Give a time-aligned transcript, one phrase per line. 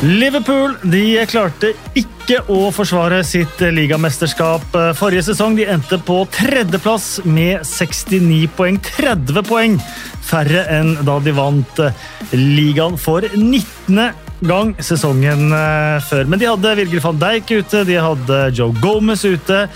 [0.00, 5.58] Liverpool de klarte ikke å forsvare sitt ligamesterskap forrige sesong.
[5.58, 8.78] De endte på tredjeplass med 69 poeng.
[8.80, 9.76] 30 poeng
[10.24, 11.84] færre enn da de vant
[12.32, 14.00] ligaen for 19.
[14.48, 16.24] gang sesongen eh, før.
[16.32, 19.66] Men de hadde Virgil van Dijk ute, de hadde Joe Gomez ute.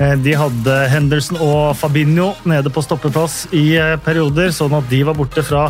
[0.00, 5.04] eh, De hadde Henderson og Fabinho nede på stoppeplass i eh, perioder, sånn at de
[5.04, 5.66] var borte fra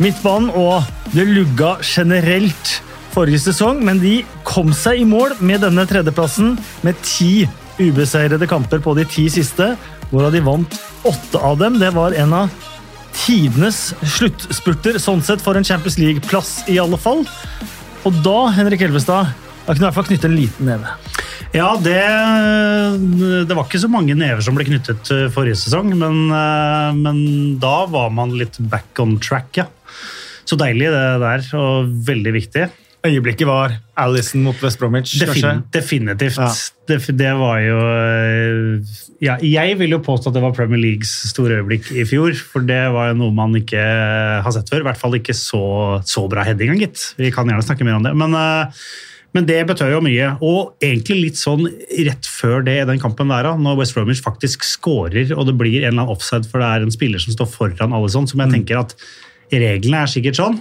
[0.00, 0.48] midtbanen.
[0.56, 2.78] Og det lugga generelt
[3.14, 7.48] forrige sesong, men de kom seg i mål med denne tredjeplassen med ti
[7.78, 9.72] ubeseirede kamper på de ti siste,
[10.10, 11.78] hvorav de vant åtte av dem.
[11.80, 12.66] Det var en av
[13.18, 17.24] tidenes sluttspurter, sånn sett, for en Champions League-plass i alle fall.
[18.06, 19.32] Og da, Henrik Elvestad,
[19.64, 20.96] da kunne du i hvert fall knytte en liten neve.
[21.56, 22.00] Ja, det,
[23.48, 27.20] det var ikke så mange never som ble knyttet eh, forrige sesong, men, eh, men
[27.62, 29.64] da var man litt back on track, ja.
[30.48, 32.68] Så deilig det der, og veldig viktig.
[33.06, 36.38] Øyeblikket var Alison mot West Bromwich, Defin definitivt.
[36.38, 36.48] Ja.
[36.88, 41.12] Det, det var jo eh, ja, Jeg vil jo påstå at det var Premier Leagues
[41.30, 42.34] store øyeblikk i fjor.
[42.34, 43.82] For det var jo noe man ikke
[44.42, 44.82] har sett før.
[44.82, 45.62] I hvert fall ikke så,
[46.02, 47.12] så bra heading, gitt.
[47.20, 48.16] Vi kan gjerne snakke mer om det.
[48.18, 48.82] Men, eh,
[49.36, 50.32] men det betød jo mye.
[50.42, 51.68] Og egentlig litt sånn
[52.08, 55.84] rett før det i den kampen der, når West Bromwich faktisk skårer, og det blir
[55.84, 58.42] en eller annen offside for det er en spiller som står foran alle sånn, som
[58.42, 58.96] jeg tenker at
[59.54, 60.58] reglene er sikkert sånn.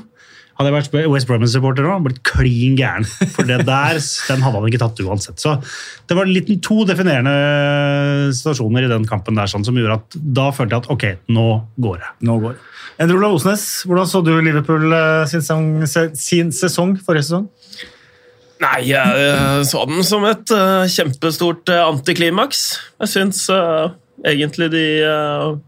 [0.57, 3.05] Hadde jeg vært West Bromwich-supporter nå, blitt klin gæren.
[3.35, 5.37] For det der, den hadde han ikke tatt uansett.
[5.41, 5.53] Så
[6.09, 10.47] det var litt, to definerende situasjoner i den kampen der sånn, som gjorde at da
[10.55, 11.05] følte jeg at ok,
[11.37, 11.45] nå
[11.85, 12.09] går det.
[12.25, 12.65] Nå går det.
[13.03, 17.45] Endre Olav Osnes, hvordan så du Liverpool eh, sin sesong, sin sesong forrige sesong?
[18.63, 22.63] Nei, jeg eh, så den som et uh, kjempestort uh, antiklimaks.
[23.03, 23.93] Jeg syns uh,
[24.25, 25.59] egentlig de uh,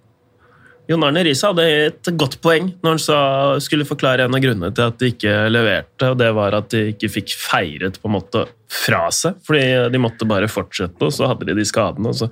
[0.90, 3.18] Jon Arne Riise hadde et godt poeng når han sa,
[3.62, 6.88] skulle forklare en av grunnene til at de ikke leverte, og det var at de
[6.96, 9.38] ikke fikk feiret på en måte fra seg.
[9.46, 12.32] Fordi de måtte bare fortsette, og så hadde de de skadene, og så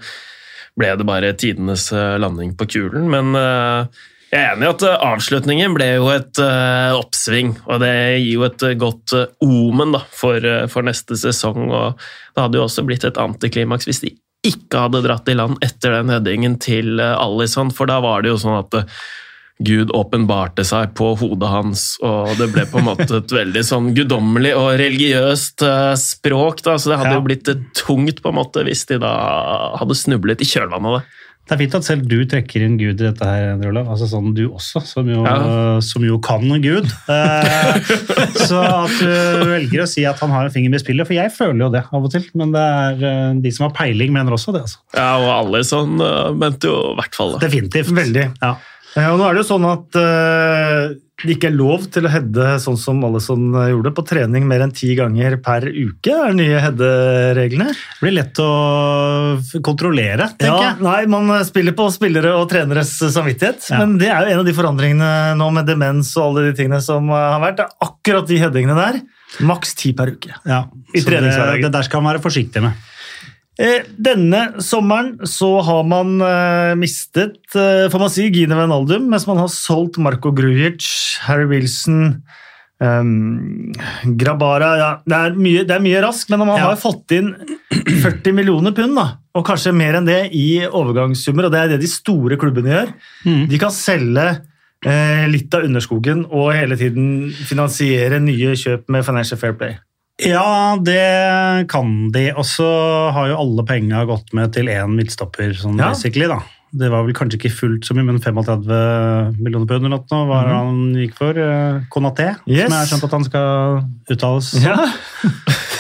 [0.78, 3.06] ble det bare tidenes eh, landing på kulen.
[3.13, 6.41] Men eh, jeg er enig i at eh, avslutningen ble jo et
[6.97, 11.69] oppsving, og det gir jo et godt omen da, for, for neste sesong.
[11.69, 12.01] og
[12.34, 14.17] Det hadde jo også blitt et antiklimaks hvis de
[14.50, 18.34] ikke hadde dratt i land etter den headingen til uh, Alison, for da var det
[18.34, 19.00] jo sånn at eh,
[19.58, 23.88] Gud åpenbarte seg på hodet hans, og det ble på en måte et veldig sånn
[23.97, 26.62] guddommelig og religiøst eh, språk.
[26.66, 26.75] Da.
[26.78, 29.13] Så det hadde jo blitt eh, tungt på en måte hvis de da
[29.81, 31.24] hadde snublet i kjølvannet av det.
[31.47, 33.88] Det er fint at selv du trekker inn Gud i dette her, Endre Olav.
[33.94, 35.80] Altså sånn du også, som jo, Ja.
[35.80, 36.90] som jo kan Gud.
[37.08, 37.80] Eh,
[38.47, 41.31] så at du velger å si at han har en finger med spillet, for jeg
[41.31, 42.25] føler jo det av og til.
[42.35, 44.66] Men det er eh, de som har peiling, mener også det.
[44.68, 44.81] altså.
[44.97, 45.96] Ja, og alle sånn
[46.38, 47.46] mente jo i hvert fall det.
[47.47, 47.94] Definitivt.
[47.96, 48.28] Veldig.
[48.44, 48.56] Ja.
[48.97, 52.12] Ja, og nå er det jo sånn at eh, det ikke er lov til å
[52.13, 56.38] heade sånn som Alison gjorde, på trening mer enn ti ganger per uke, er de
[56.40, 57.72] nye headereglene.
[57.74, 58.50] Det blir lett å
[59.66, 60.81] kontrollere, tenker Ja, jeg.
[60.85, 63.80] nei, Man spiller på spillere og treneres samvittighet, Ja.
[63.81, 66.81] men det er jo en av de forandringene nå med demens og alle de tingene
[66.81, 67.58] som eh, har vært.
[67.58, 69.02] Det er akkurat de headingene der.
[69.41, 70.34] Maks ti per uke.
[70.46, 72.74] Ja, I så det, det der skal man være forsiktig med.
[73.57, 79.25] Eh, Denne sommeren så har man eh, mistet, eh, får man si, Gine Wijnaldum, mens
[79.29, 80.85] man har solgt Marco Grujic,
[81.25, 82.22] Harry Wilson,
[82.78, 83.72] um,
[84.19, 86.67] Grabara ja, det, er mye, det er mye raskt, men man Ja.
[86.69, 87.31] har fått inn
[87.73, 91.81] 40 millioner pund, da, og kanskje mer enn det, i overgangssummer, og det er det
[91.81, 92.94] de store klubbene gjør.
[93.25, 93.44] Mm.
[93.50, 94.28] De kan selge
[94.85, 99.79] eh, litt av underskogen og hele tiden finansiere nye kjøp med Financial Fair Play.
[100.17, 102.31] Ja, det kan de.
[102.33, 102.67] Og så
[103.13, 105.89] har jo alle penga gått med til én midtstopper, sånn Ja.
[105.94, 106.39] basically, da.
[106.78, 110.47] Det var vel kanskje ikke fullt så mye, men 35 millioner pund eller noe var
[110.47, 110.55] Mhm.
[110.57, 111.33] han gikk for.
[111.33, 112.63] Conaté, Konaté, Yes.
[112.67, 114.44] som jeg har skjønt at han skal uttales.
[114.51, 114.61] som.
[114.61, 114.75] Ja,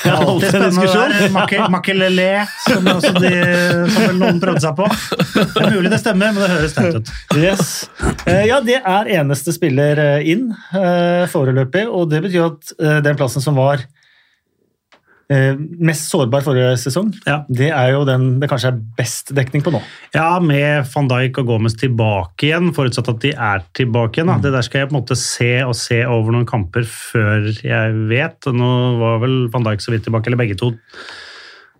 [0.07, 1.69] Det er alltid alltid en spennende.
[1.69, 2.83] Makelele, som,
[3.19, 4.87] de, som vel noen prøvde seg på.
[5.33, 7.11] Det er mulig det stemmer, men det høres teit ut.
[7.35, 7.89] Yes.
[8.25, 13.01] Eh, Ja, det er eneste spiller eh, inn eh, foreløpig, og det betyr at eh,
[13.01, 13.83] den plassen som var eh,
[15.29, 17.41] mest sårbar forrige sesong, Ja.
[17.51, 19.81] det er jo den det kanskje er best dekning på nå.
[20.15, 24.27] Ja, med van Dijk og Gomez tilbake igjen, forutsatt at de er tilbake igjen.
[24.31, 24.37] Da.
[24.47, 27.93] Det der skal jeg på en måte se og se over noen kamper før jeg
[28.07, 28.39] vet.
[28.47, 28.71] Nå
[29.03, 30.71] var vel van Dijk så vidt tilbake, eller begge to.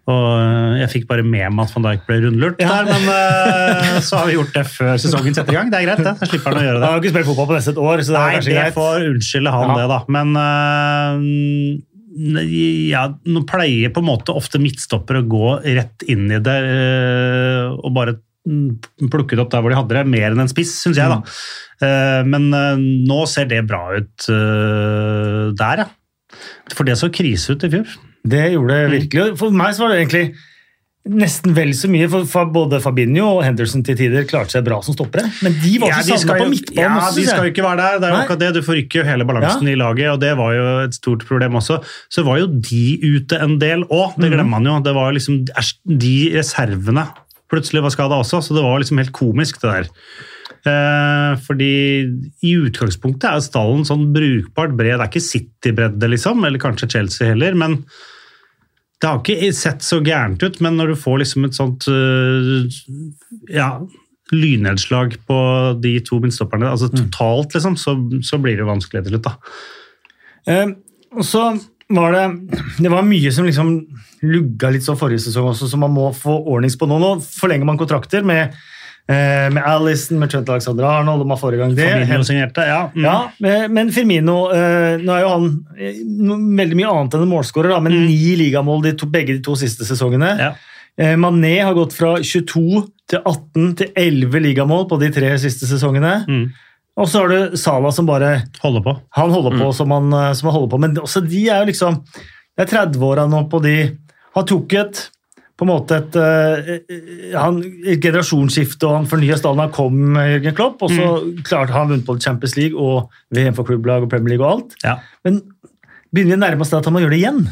[0.08, 2.68] Og øh, jeg fikk bare med meg at van Dijk ble rundlurt Ja.
[2.84, 5.72] der, men øh, så har vi gjort det før sesongen setter i gang.
[5.72, 6.14] Det er greit, det.
[6.20, 6.84] Da slipper han å gjøre det.
[6.88, 8.60] Han har ikke spilt fotball på nesten et år, så det er Nei, kanskje det
[8.62, 8.78] greit.
[8.78, 9.76] får unnskylde han Ja.
[9.82, 10.00] det, da.
[10.08, 11.84] Men
[12.18, 17.76] ja, nå pleier på en måte ofte midtstoppere å gå rett inn i det øh,
[17.78, 18.16] og bare
[18.48, 21.12] mm, plukke det opp der hvor de hadde det, mer enn en spiss, syns jeg.
[21.14, 21.20] da.
[21.86, 25.88] Eh, Men øh, nå ser det bra ut der, ja.
[26.76, 27.96] For det så krise ut i fjor.
[28.28, 28.92] Det gjorde Mm.
[28.92, 29.38] det virkelig.
[29.40, 30.26] For meg så var det egentlig
[31.10, 34.96] nesten vel så mye, for, både Fabinho og Henderson til tider klarte seg bra som
[34.96, 35.28] stoppere.
[35.46, 37.82] Men de var Ja, så savna på midtbanen Ja, også, de skal jo ikke være
[37.82, 38.00] der.
[38.00, 38.52] Det er jo akkurat det.
[38.58, 39.74] Du forrykker jo hele balansen Ja.
[39.74, 41.80] i laget, og det var jo et stort problem også.
[42.10, 44.80] Så var jo de ute en del òg, det glemmer man jo.
[44.84, 47.08] Det var liksom De reservene
[47.48, 49.88] plutselig var skada også, så det var liksom helt komisk, det der.
[50.68, 51.72] Eh, fordi
[52.44, 54.98] i utgangspunktet er stallen sånn brukbart bred.
[54.98, 57.86] Det er ikke City-bredde, liksom, eller kanskje Chelsea heller, men
[58.98, 62.66] det har ikke sett så gærent ut, men når du får liksom et sånt øh,
[63.54, 63.70] ja,
[64.34, 65.40] lynnedslag på
[65.84, 67.94] de to midtstopperne, altså totalt, liksom, så,
[68.26, 69.36] så blir det vanskelig til slutt, da.
[70.50, 70.72] Eh,
[71.14, 71.50] og så
[71.94, 72.24] var det
[72.84, 73.70] Det var mye som liksom
[74.28, 76.98] lugga litt så forrige sesong også, som man må få ordnings på nå.
[77.00, 78.56] Nå forlenger man kontrakter med,
[79.08, 81.88] eh, med Alison, med Trent Alexander Arnold, og man forrige gang det.
[81.88, 82.82] Firmino signerte, ja.
[82.94, 83.06] Mm.
[83.06, 86.02] Ja, men men Firmino eh, Nå er jo han eh,
[86.62, 88.06] veldig mye annet enn en målskårer, men mm.
[88.10, 90.34] ni ligamål de to, begge de to siste sesongene.
[90.38, 90.46] Mm.
[90.46, 90.54] Ja.
[90.98, 95.70] Eh, Mané har gått fra 22 til 18 til 11 ligamål på de tre siste
[95.70, 96.16] sesongene.
[96.28, 96.48] Mm.
[96.98, 98.96] Og så har du Salah som bare Holder på.
[99.20, 101.72] Han holder på som han, eh, som han holder på, men også de er jo
[101.72, 102.02] liksom
[102.58, 103.78] Det er 30-åra nå på de
[104.38, 105.00] tok et
[105.58, 109.64] på en måte et, eh, han, et generasjonsskifte, og han fornya stallen.
[109.66, 111.08] Han kom med Jørgen Klopp, og så
[111.48, 114.76] klarte han vunnet både Champions League og VM for klubblag og Premier League og alt.
[114.86, 115.00] Ja.
[115.26, 115.42] Men
[116.14, 117.48] begynner vi å nærme oss det at han må gjøre det igjen?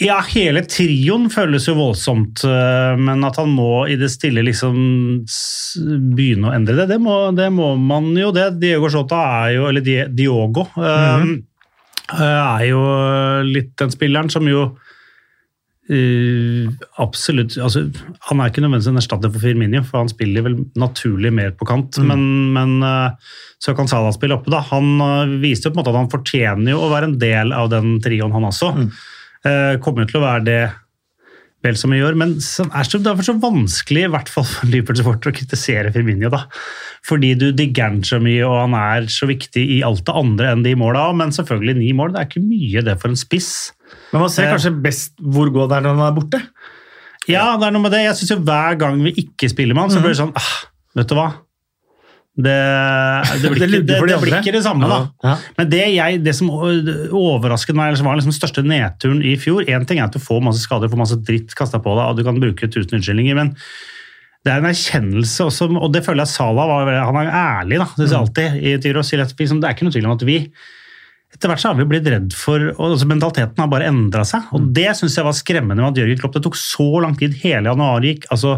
[0.00, 4.74] Ja, hele trioen føles jo voldsomt, øh, men at han må i det stille liksom
[6.16, 8.50] begynne å endre det, det må, det må man jo det.
[8.60, 11.38] Diego Shota er jo, eller Diogo, mm -hmm.
[12.24, 12.82] er jo
[13.48, 14.68] litt den spilleren som jo
[15.90, 16.70] øh,
[17.02, 17.84] absolutt altså,
[18.28, 21.68] Han er ikke nødvendigvis en erstatter for Firminio, for han spiller vel naturlig mer på
[21.68, 22.00] kant.
[22.02, 22.24] Men,
[22.56, 24.52] men uh, så kan Salah spille oppe.
[24.52, 24.64] da.
[24.72, 27.54] Han uh, viste jo på en måte at han fortjener jo å være en del
[27.56, 28.72] av den trioen, han også.
[29.46, 30.60] Eh, kommer til å være det
[31.66, 34.70] vel som vi gjør, men det er så, derfor så vanskelig, i hvert fall for
[34.72, 36.30] Liverpool-supporter, å kritisere Firmino.
[36.32, 36.44] da.
[37.06, 40.52] Fordi du digger han så mye, og han er så viktig i alt det andre
[40.54, 41.08] enn de måla.
[41.18, 43.50] Men selvfølgelig, ni mål, det er ikke mye det for en spiss.
[44.12, 44.54] Men man ser Eh.
[44.56, 46.42] kanskje best hvor god det er når han er borte.
[47.28, 48.04] Ja, det er noe med det.
[48.06, 50.50] Jeg synes jo Hver gang vi ikke spiller med han, så blir det sånn ah,
[50.96, 51.28] Vet du hva?
[52.36, 52.54] Det,
[53.40, 54.98] det, blir, Det ikke, det, de det blir ikke det samme, da.
[55.24, 55.34] Ja.
[55.56, 59.36] Men det, jeg, det som overrasket meg, eller som var liksom den største nedturen i
[59.40, 62.04] fjor Én ting er at du får masse skader, får masse dritt kasta på deg,
[62.10, 63.54] og du kan bruke tusen unnskyldninger, men
[64.46, 67.88] det er en erkjennelse også, og det føler jeg Salah var Han er ærlig, da,
[67.96, 69.02] synes jeg alltid, i Tyro.
[69.02, 70.36] sier at liksom, Det er ikke noe tvil om at vi
[71.36, 74.48] etter hvert så har vi blitt redd for og altså Mentaliteten har bare endra seg.
[74.56, 77.36] og Det synes jeg var skremmende med at Jørgen Klopp Det tok så lang tid.
[77.42, 78.56] Hele januar gikk, altså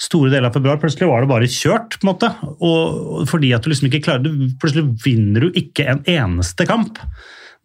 [0.00, 0.80] store deler av februar.
[0.80, 1.98] Plutselig var det bare kjørt.
[1.98, 2.32] på en måte,
[2.64, 7.02] og Fordi at du liksom ikke klarer du, Plutselig vinner du ikke en eneste kamp.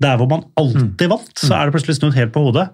[0.04, 2.70] Der hvor man alltid vant, så er det plutselig snudd helt på hodet.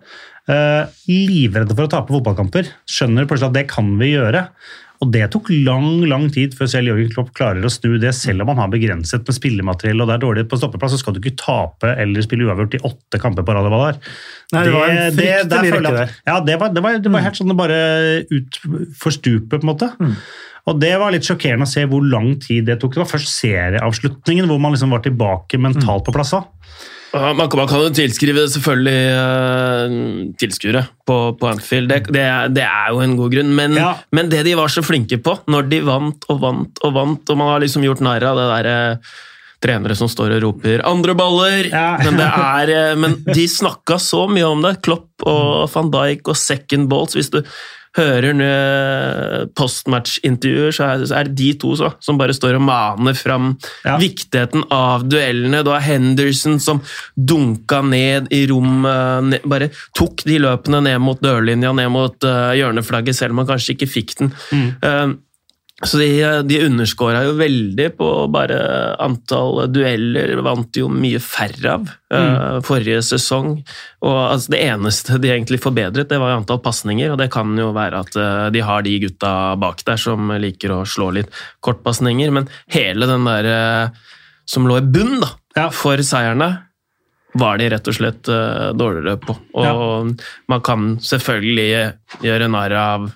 [0.46, 2.70] Uh, livredde for å tape fotballkamper.
[2.90, 4.46] Skjønner plutselig at det kan vi gjøre.
[5.04, 8.46] Og det tok lang lang tid før selv Jørgen Klopp klarer å snu det, selv
[8.46, 11.20] om han har begrenset med spillemateriell og det er dårlig på stoppeplass, så skal du
[11.20, 13.68] ikke tape eller spille uavgjort i åtte kamper på rad.
[13.68, 14.10] det.
[14.54, 14.96] Nei, det var en
[15.28, 17.80] jeg rekke at- Ja, det var, det var, det var helt sånn det bare
[18.32, 18.60] ut
[18.96, 19.92] for stupet, på en måte.
[20.66, 22.96] Og det var litt sjokkerende å se hvor lang tid det tok.
[22.96, 26.32] Det var først serieavslutningen hvor man liksom var tilbake mentalt på plass.
[26.32, 26.44] da.
[27.16, 31.88] Man kan, man kan jo tilskrive det selvfølgelig uh, tilskuere på, på Anfield.
[31.92, 33.54] Det, det, er, det er jo en god grunn.
[33.56, 33.94] Men, Ja.
[34.12, 37.40] men det de var så flinke på, når de vant og vant og vant, og
[37.40, 38.76] man har liksom gjort narr av det derre
[39.64, 41.98] trenere som står og roper 'andre baller', Ja.
[42.06, 44.82] men, det er, eh, men de snakka så mye om det.
[44.86, 47.16] Klopp og van Dijk og second balls.
[47.16, 47.40] Hvis du
[47.96, 48.36] hører
[49.56, 53.54] postmatch-intervjuer, så er, det de to så, som bare står og maner fram
[53.86, 53.98] Ja.
[54.02, 55.64] viktigheten av duellene.
[55.64, 56.82] Du har Henderson som
[57.16, 63.16] dunka ned i rommet, bare tok de løpene ned mot dørlinja, ned mot uh, hjørneflagget,
[63.16, 64.34] selv om han kanskje ikke fikk den.
[64.82, 65.08] Eh,
[65.84, 66.08] så de,
[66.48, 68.56] de underskåra jo veldig på bare
[69.04, 73.58] antall dueller, vant jo mye færre av eh, forrige sesong.
[74.08, 77.52] Og altså, Det eneste de egentlig forbedret, det var jo antall pasninger, og det kan
[77.60, 81.36] jo være at eh, de har de gutta bak der som liker å slå litt
[81.60, 84.00] kortpasninger, men hele den der eh,
[84.48, 85.68] som lå i bunn da, Ja.
[85.76, 86.54] for seierne,
[87.36, 88.30] var de rett og slett
[88.80, 89.34] dårligere på.
[89.60, 90.14] Og
[90.48, 91.68] man kan selvfølgelig
[92.24, 93.10] gjøre narr av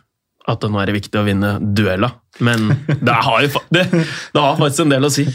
[0.54, 2.10] at det nå er det viktig å vinne duella,
[2.46, 5.26] men det har jo det, det har faktisk en del å si.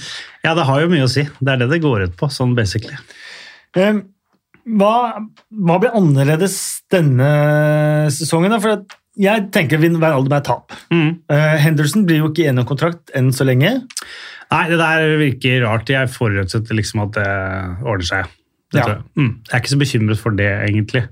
[0.45, 1.25] Ja, det har jo mye å si.
[1.41, 2.97] Det er det det går ut på, sånn basically.
[3.75, 4.93] Hva,
[5.53, 6.55] hva blir annerledes
[6.93, 7.31] denne
[8.15, 8.55] sesongen?
[8.55, 8.61] da?
[8.63, 10.73] For at jeg tenker vi vil alder mer tap.
[10.91, 13.75] Eh, Henderson blir jo ikke enig om kontrakt enn så lenge.
[14.51, 15.91] Nei, det der virker rart.
[15.93, 17.29] Jeg forutsetter liksom at det
[17.85, 18.33] ordner seg.
[18.75, 18.87] Det Ja.
[18.89, 19.05] tror jeg.
[19.21, 19.33] Mm.
[19.45, 21.05] Jeg er ikke så bekymret for det, egentlig.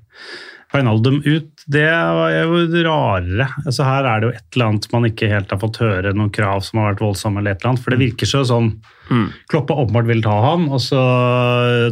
[0.73, 3.49] Wijnaldum ut, det var jo rarere.
[3.67, 6.33] Altså, her er det jo et eller annet man ikke helt har fått høre, noen
[6.33, 7.85] krav som har vært voldsomme, eller et eller annet.
[7.85, 8.75] For det virker så sånn
[9.13, 9.27] Mm.
[9.51, 10.99] Kloppa åpenbart ville ta han, og så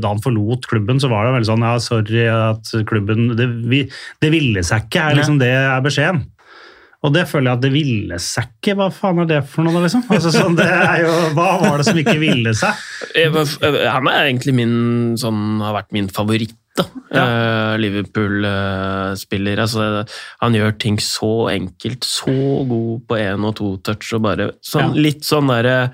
[0.00, 3.82] da han forlot klubben, så var det veldig sånn ja, sorry at klubben Det, vi,
[4.22, 6.22] det ville seg ikke, er liksom det er beskjeden.
[7.02, 8.74] Og det føler jeg at det ville seg ikke.
[8.76, 10.02] Hva faen er det for noe, da, liksom?
[10.12, 12.82] Altså, sånn, det er jo, hva var det som ikke ville seg?
[13.88, 14.74] Han er egentlig min
[15.20, 16.56] sånn, har vært min favoritt.
[16.76, 16.84] da.
[17.16, 19.58] Eh, Liverpool-spiller.
[19.64, 20.04] altså,
[20.40, 22.34] han gjør ting så enkelt, så
[22.68, 25.02] god på én og to touch, og bare sånn, Ja.
[25.08, 25.92] litt sånn derre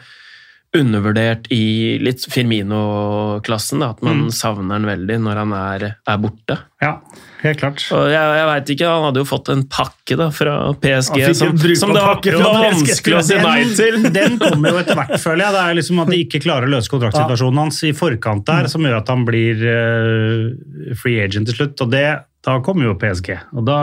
[0.76, 3.82] undervurdert i litt Firmino-klassen.
[3.82, 6.58] At man savner han veldig når han er, er borte.
[6.82, 6.98] Ja,
[7.42, 7.82] helt klart.
[7.94, 11.58] Og jeg, jeg vet ikke, Han hadde jo fått en pakke da, fra PSG som,
[11.80, 14.00] som det var, vanskelig å si nei til.
[14.16, 15.56] Den kommer jo etter hvert, føler jeg.
[15.56, 18.86] Det er liksom at de ikke klarer å løse kontraktsituasjonen hans i forkant der, som
[18.86, 21.84] gjør at han blir uh, free agent til slutt.
[21.84, 22.06] Og det,
[22.46, 23.32] da kommer jo PSG.
[23.56, 23.78] Og da,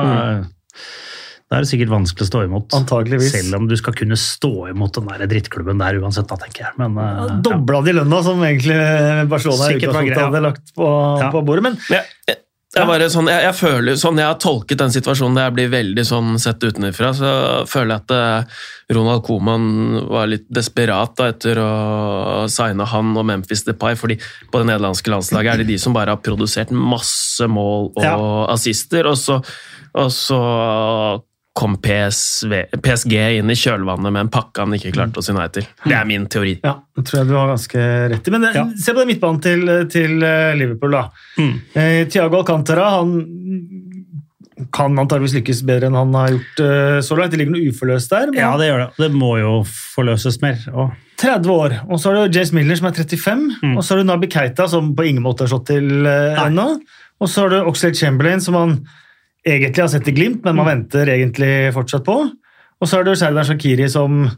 [1.53, 2.77] da er det sikkert vanskelig å stå imot.
[2.77, 3.33] Antageligvis.
[3.35, 6.77] Selv om du skal kunne stå imot den der drittklubben der uansett, da, tenker jeg.
[6.81, 7.41] Men uh, ja.
[7.45, 8.79] Dobla de lønna som egentlig
[9.31, 10.21] Barcelona Sikkert var ja.
[10.25, 10.89] hadde lagt på,
[11.21, 11.29] Ja.
[11.33, 11.67] på bordet.
[11.67, 12.39] Men Jeg,
[12.73, 15.67] jeg, jeg, bare sånn, jeg, jeg føler sånn jeg har tolket den situasjonen jeg blir
[15.73, 17.33] veldig sånn sett utenfra, så
[17.69, 18.63] føler jeg at eh,
[18.97, 19.67] Ronald Koeman
[20.09, 21.69] var litt desperat da, etter å
[22.51, 24.17] signe han og Memphis Depay, fordi
[24.49, 28.17] på det nederlandske landslaget er det de som bare har produsert masse mål og Ja.
[28.55, 29.37] assister, og så,
[29.93, 30.41] og så
[31.53, 35.45] kom PSV, PSG inn i kjølvannet med en pakke han ikke klarte å si nei
[35.53, 35.67] til.
[35.85, 36.55] Det er min teori.
[36.63, 38.31] ja, det tror jeg du har ganske rett i.
[38.33, 38.63] Men Ja.
[38.75, 41.03] se på den midtbanen til, til eh, Liverpool, da.
[41.37, 41.53] Mm.
[41.75, 43.13] Eh, Thiago Alcantara han
[44.73, 47.33] kan antakeligvis lykkes bedre enn han har gjort eh, så langt.
[47.33, 48.27] Det ligger noe uforløst der.
[48.31, 48.89] Men ja, det gjør det.
[49.03, 50.59] Det må jo forløses mer.
[50.73, 50.91] Og
[51.23, 53.77] 30 år, og så har du Jace Miller som er 35, Mm.
[53.77, 56.67] og så har du Nabi Keita som på ingen måte har slått til eh, ennå.
[57.21, 58.73] Og så har du Oxlade Chamberlain som man
[59.45, 60.71] egentlig har sett i glimt, men man Mm.
[60.73, 62.17] venter egentlig fortsatt på.
[62.81, 64.29] Og så er det jo Serdar Shakiri som,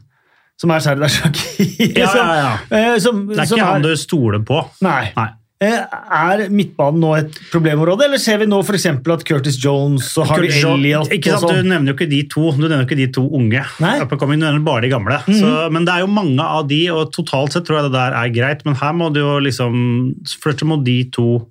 [0.58, 1.92] som er Serdar Shakiri.
[1.96, 2.52] Ja, ja, ja.
[2.70, 4.64] eh, som, Det er som ikke han du stoler på.
[4.82, 5.10] Nei.
[5.16, 5.28] Nei.
[5.58, 5.72] Eh,
[6.12, 8.84] Er midtbanen nå et problemområde, eller ser vi nå f.eks.
[8.92, 12.66] at Curtis Jones og Harvey Elliot ikke sant, Du nevner jo ikke de to Du
[12.68, 13.62] nevner ikke de to unge.
[13.80, 13.94] Nei.
[14.04, 14.18] Mhm.
[14.20, 15.16] Du nevner bare de gamle.
[15.32, 18.12] så, men det er jo mange av de, og totalt sett tror jeg det der
[18.20, 18.66] er greit.
[18.66, 20.12] Men her må du jo liksom
[20.44, 21.46] Først må de to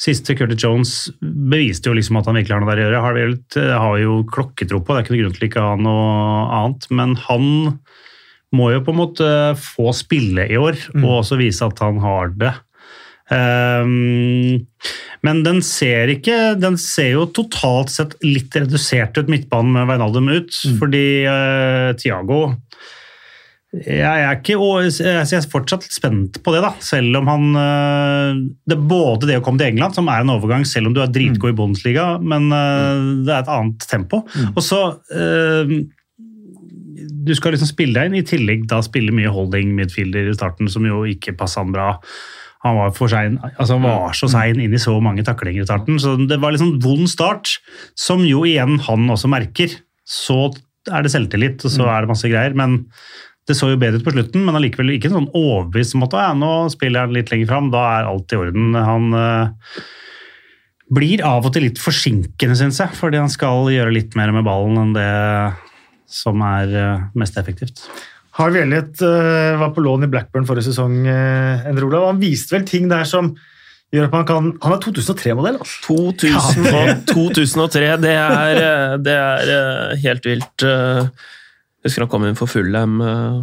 [0.00, 3.02] Siste Curtis Jones beviste jo liksom at han virkelig har noe der å gjøre.
[3.04, 5.66] Harvey Elliot eh, har jo klokketro på, det er ikke noe grunn til ikke å
[5.66, 6.06] ha noe
[6.60, 6.88] annet.
[6.96, 7.44] Men han
[8.56, 9.28] må jo på en måte
[9.60, 11.04] få spille i år, Mm.
[11.04, 12.54] og også vise at han har det.
[13.30, 14.66] Um,
[15.22, 20.32] men den ser ikke Den ser jo totalt sett litt redusert ut, midtbanen med Veinaldum
[20.34, 22.40] ut, fordi uh, Tiago
[23.70, 24.56] jeg er, ikke,
[24.90, 26.72] jeg er fortsatt litt spent på det, da.
[26.82, 30.32] Selv om han eh, Det er både det å komme til England, som er en
[30.34, 34.24] overgang, selv om du er dritgod i Bundesliga, men eh, det er et annet tempo.
[34.50, 34.80] Og så
[35.14, 35.70] eh,
[36.98, 40.70] Du skal liksom spille deg inn, i tillegg da spille mye holding midfielder i starten,
[40.72, 41.92] som jo ikke passa han bra.
[42.66, 46.02] Han var, sein, altså han var så sein inn i så mange taklinger i starten,
[46.02, 47.54] så det var liksom vond start,
[47.96, 49.78] som jo igjen han også merker.
[50.04, 50.50] Så
[50.90, 52.82] er det selvtillit, og så er det masse greier, men
[53.50, 56.28] det så jo bedre ut på slutten, men allikevel ikke sånn overbevist om at ja,
[56.36, 58.76] nå spiller han litt lenger fram, da er alt i orden.
[58.78, 59.82] Han uh,
[60.94, 64.46] blir av og til litt forsinkende, syns jeg, fordi han skal gjøre litt mer med
[64.48, 65.10] ballen enn det
[66.10, 67.84] som er uh, mest effektivt.
[68.38, 71.02] Harvey Elliot uh, var på lån i Blackburn forrige sesong.
[71.04, 72.08] Uh, Endre Olav.
[72.12, 73.34] Han viste vel ting der som
[73.94, 75.82] gjør at man kan Han er 2003-modell, altså.
[75.88, 80.66] 2000 og 2003, det er, eh, det er eh, helt vilt.
[81.80, 83.40] Jeg husker han kom inn for Fulham, eh,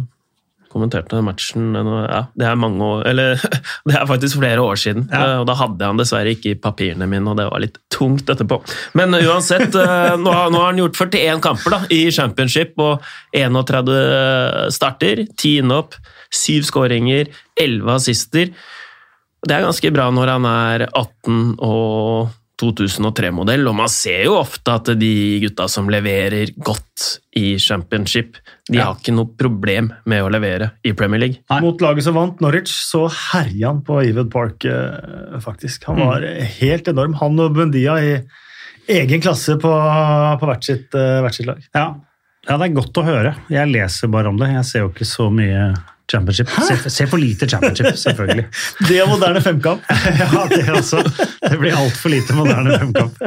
[0.70, 1.74] kommenterte den matchen.
[1.74, 3.34] eh, Ja, det er mange år, eller
[3.88, 5.08] det er faktisk flere år siden.
[5.10, 5.22] Ja.
[5.34, 7.78] eh, Og da hadde jeg han dessverre ikke i papirene mine, og det var litt
[7.90, 8.60] tungt etterpå.
[8.94, 13.02] Men uansett, nå har, nå har han gjort 41 kamper da, i championship, og
[13.34, 15.96] 31 starter, 10 innhopp,
[16.30, 18.50] 7 skåringer, 11 assister.
[19.48, 22.28] Det er ganske bra når han er 18 og
[22.58, 25.10] 2003-modell, og man ser jo ofte at de
[25.44, 28.36] gutta som leverer godt i championship,
[28.68, 28.88] de Ja.
[28.88, 31.38] har ikke noe problem med å levere i Premier League.
[31.50, 31.60] Nei.
[31.64, 35.84] Mot laget som vant Norwich, så herja han på Even Park, eh, faktisk.
[35.86, 36.26] Han var
[36.60, 37.14] helt enorm.
[37.22, 38.22] Han og Bundia i
[38.88, 39.70] egen klasse på,
[40.40, 41.62] på hvert, sitt, eh, hvert sitt lag.
[41.74, 41.94] Ja.
[42.48, 43.36] ja, det er godt å høre.
[43.48, 44.50] Jeg leser bare om det.
[44.56, 45.74] Jeg ser jo ikke så mye
[46.08, 46.48] championship.
[46.64, 48.46] Se, se, for lite championship, selvfølgelig.
[48.88, 49.82] Det og moderne femkamp.
[50.22, 51.02] ja, det også.
[51.48, 53.20] Det blir altfor lite moderne femkamp.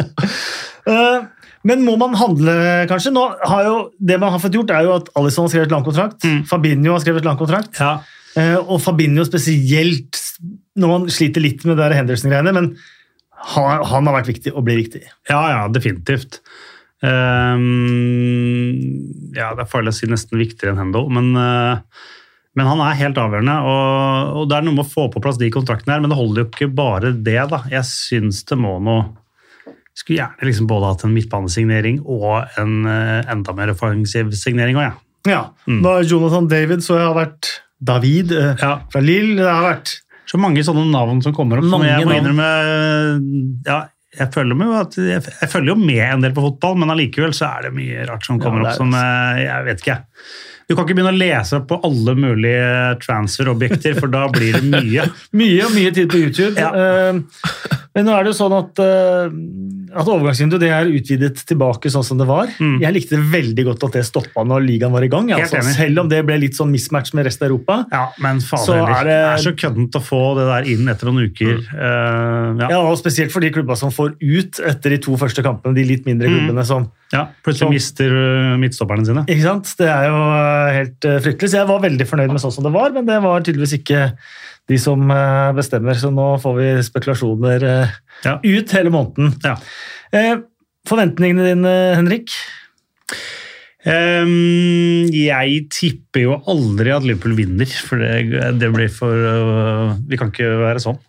[0.91, 1.19] Eh,
[1.63, 2.53] Men må man handle,
[2.89, 3.11] kanskje?
[3.13, 6.25] Nå har jo, det man har fått gjort, er jo at Alison har skrevet langkontrakt.
[6.25, 6.39] Mm.
[6.49, 7.77] Fabinho har skrevet langkontrakt.
[7.77, 7.99] Ja.
[8.33, 10.17] Eh, og Fabinho spesielt,
[10.81, 12.71] når man sliter litt med det der Henderson-greiene, men
[13.53, 15.03] han, han har vært viktig og blir viktig.
[15.29, 16.39] Ja, ja, definitivt.
[17.01, 17.69] Um,
[19.33, 21.77] ja, det er farlig å si nesten viktigere enn Hendo, men, eh,
[22.57, 23.53] men han er helt avgjørende.
[23.63, 26.17] Og, og det er noe med å få på plass de kontraktene her, men det
[26.19, 27.61] holder jo ikke bare det, da.
[27.71, 29.09] Jeg syns det må noe
[29.95, 34.85] Skulle gjerne liksom både hatt en midtbanesignering og en eh, enda mer offensiv signering òg,
[34.87, 35.33] jeg.
[35.33, 35.41] Ja.
[35.83, 37.49] Da Jonathan David så jeg har vært
[37.81, 38.77] David eh, Ja.
[38.89, 39.35] fra Lill.
[39.37, 39.97] Det har vært
[40.31, 42.47] Så mange sånne navn som kommer opp, Mange jeg må innrømme
[43.67, 43.81] Ja,
[44.11, 47.67] jeg følger, med, jeg, følger jo med en del på fotball, men allikevel så er
[47.69, 49.99] det mye rart som kommer er opp som eh, Jeg vet ikke.
[50.71, 52.67] Du kan ikke begynne å lese opp på alle mulige
[53.03, 55.03] transferobjekter, for da blir det mye.
[55.41, 56.53] mye og mye tid på YouTube.
[56.55, 56.71] Ja.
[56.71, 57.19] Eh,
[57.95, 62.05] men nå er det jo sånn at, eh, at overgangsvinduet det er utvidet tilbake sånn
[62.07, 62.47] som det var.
[62.63, 62.77] Mm.
[62.79, 65.27] Jeg likte veldig godt at det stoppa når ligaen var i gang.
[65.35, 67.77] Altså, selv om det ble litt sånn mismatch med resten av Europa.
[67.91, 69.09] Ja, men faen Så er det...
[69.09, 71.59] det- er så køddent å få det der inn etter noen uker.
[71.59, 72.69] Eh, ja.
[72.77, 75.83] Ja, og Spesielt for de klubba som får ut etter de to første kampene, de
[75.83, 76.37] litt mindre Mm.
[76.47, 79.25] klubbene som ja, plutselig Så- mister uh, midtstopperne sine.
[79.27, 79.73] Ikke sant?
[79.75, 81.49] Det er jo eh, helt eh, fryktelig.
[81.51, 84.13] Så jeg var veldig fornøyd med sånn som det var, men det var tydeligvis ikke
[84.71, 88.37] de som eh, bestemmer, så nå får vi spekulasjoner eh, Ja.
[88.43, 89.35] ut hele måneden.
[89.43, 89.57] Ja.
[90.15, 90.39] Eh,
[90.89, 92.31] Forventningene dine, Henrik?
[93.81, 100.19] Um, jeg tipper jo aldri at Liverpool vinner, for det, det blir for uh, Vi
[100.21, 100.99] kan ikke være sånn.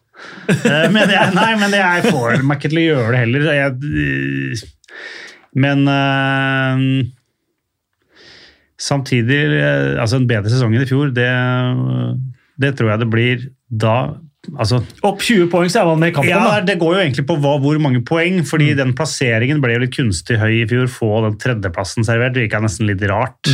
[0.48, 3.48] uh, men jeg, nei, men jeg får meg ikke til å gjøre det heller.
[3.58, 3.72] Jeg,
[4.06, 4.62] øh,
[5.64, 6.86] men uh,
[8.80, 9.42] samtidig
[10.00, 11.28] Altså, en bedre sesong enn i fjor, det,
[12.60, 13.96] det tror jeg det blir da
[14.58, 16.32] Altså, Opp 20 poeng, så er man med i kampen.
[16.32, 16.64] ja, da.
[16.66, 19.92] Det går jo egentlig på hva, hvor mange poeng, fordi den plasseringen ble jo litt
[19.94, 20.88] kunstig høy i fjor.
[20.90, 23.52] Få den tredjeplassen servert virka nesten litt rart.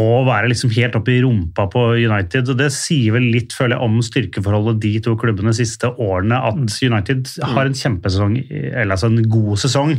[0.00, 2.48] Og være liksom helt oppe i rumpa på United.
[2.48, 6.40] og Det sier vel litt føler jeg, om styrkeforholdet de to klubbene de siste årene.
[6.48, 8.38] At United har en kjempesesong,
[8.72, 9.92] eller altså en god sesong.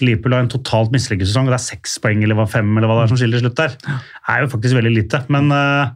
[0.00, 2.96] Liverpool har en totalt mislykket sesong, og det er seks poeng eller fem eller hva
[3.02, 3.76] det er som skiller slutt der.
[3.76, 5.22] Det er jo faktisk veldig lite.
[5.36, 5.92] Men eh,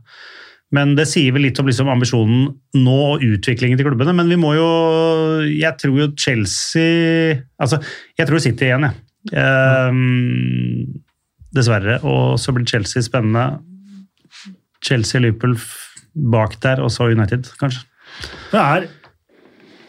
[0.72, 2.46] men det sier vel litt om liksom ambisjonen
[2.80, 4.14] nå og utviklingen til klubbene.
[4.16, 4.68] Men vi må jo
[5.44, 7.80] Jeg tror jo Chelsea Altså,
[8.16, 8.96] jeg tror City igjen, jeg.
[9.37, 11.02] Ehm,
[11.54, 11.98] dessverre.
[12.08, 13.61] Og så blir Chelsea spennende.
[14.82, 15.58] Chelsea og Liverpool
[16.32, 17.85] bak der, og så United, kanskje.
[18.52, 18.88] Det er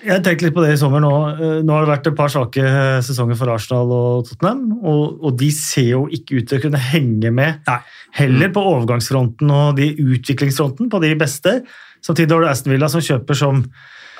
[0.03, 1.13] jeg tenkte litt på det i sommer nå.
[1.33, 5.23] Eh, Nå har det vært et par svake eh, sesonger for Arsenal og Tottenham, og,
[5.23, 7.79] og de ser jo ikke ut til å kunne henge med Nei.
[8.19, 11.57] heller på overgangsfronten og de utviklingsfronten på de beste.
[12.03, 13.65] Samtidig har du Aston Villa som kjøper som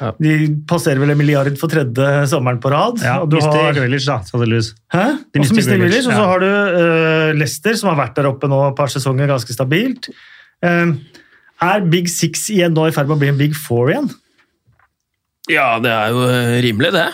[0.01, 0.09] Ja.
[0.17, 2.97] De passerer vel en milliard for tredje sommeren på rad.
[3.05, 4.71] Ja, og du Mister har, Grealish, da, sannsynligvis.
[4.91, 5.03] Hæ?
[5.31, 6.29] De mister mister Grealish, og så ja.
[6.31, 10.09] har du uh, Leicester, som har vært der oppe nå et par sesonger ganske stabilt.
[10.65, 10.97] Uh,
[11.61, 14.09] er Big Six igjen nå i ferd med å bli en Big Four igjen?
[15.51, 17.09] Ja, det er jo eh, rimelig, det.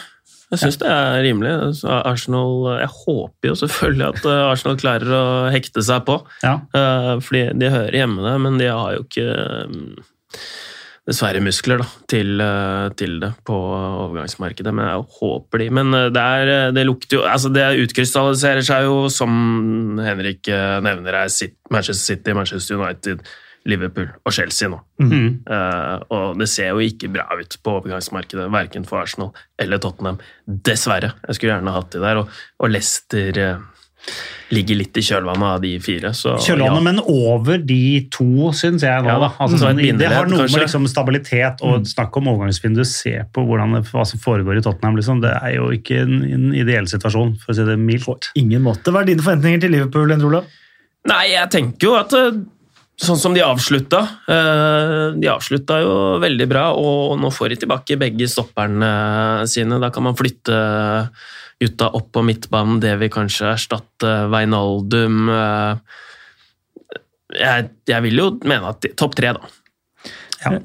[0.50, 1.52] Jeg syns det er rimelig.
[1.86, 6.20] Arsenal, Jeg håper jo selvfølgelig at eh, Arsenal klarer å hekte seg på.
[6.46, 6.60] Ja.
[6.78, 9.28] Eh, Fordi de hører hjemme det, men de har jo ikke
[9.70, 9.84] mm,
[11.10, 12.46] dessverre muskler da, til,
[13.02, 14.74] til det på overgangsmarkedet.
[14.78, 15.70] Men jeg håper de.
[15.80, 20.50] Men det, er, det lukter jo altså Det utkrystalliserer seg jo, som Henrik
[20.86, 23.26] nevner, er Manchester City, Manchester United,
[23.67, 24.80] Liverpool og Chelsea nå.
[25.02, 25.41] Mm.
[25.50, 30.22] Uh, og det ser jo ikke bra ut på overgangsmarkedet, verken for Arsenal eller Tottenham.
[30.45, 31.13] Dessverre.
[31.28, 32.22] Jeg skulle gjerne hatt de der.
[32.22, 33.67] Og, og Leicester uh,
[34.50, 36.12] ligger litt i kjølvannet av de fire.
[36.17, 36.86] Så, Kjølvannet, ja.
[36.88, 37.82] men over de
[38.13, 39.12] to, syns jeg nå.
[39.12, 39.32] Ja, da.
[39.43, 40.56] Altså, sånn, et det har noe kanskje?
[40.56, 42.82] med liksom, stabilitet og snakk om overgangsvindu.
[42.88, 44.98] Se på hvordan det, hva som foregår i Tottenham.
[44.98, 45.22] Liksom.
[45.26, 48.32] Det er jo ikke en, en ideell situasjon, for å si det mildt.
[48.39, 48.95] Ingen måte.
[48.95, 50.56] Hva er dine forventninger til Liverpool, Endre Olav?
[51.10, 52.39] Nei, jeg tenker jo at eh,
[52.99, 54.01] Sånn som de avslutta.
[54.27, 59.79] eh, De avslutta jo veldig bra, og nå får de tilbake begge stopperne sine.
[59.79, 60.57] Da kan man flytte
[61.59, 65.29] gutta opp på midtbanen, det vil kanskje erstatte Veinaldum.
[65.29, 65.77] eh.
[67.39, 69.49] Jeg, jeg vil jo mene at Topp tre, da.
[70.43, 70.59] Ja.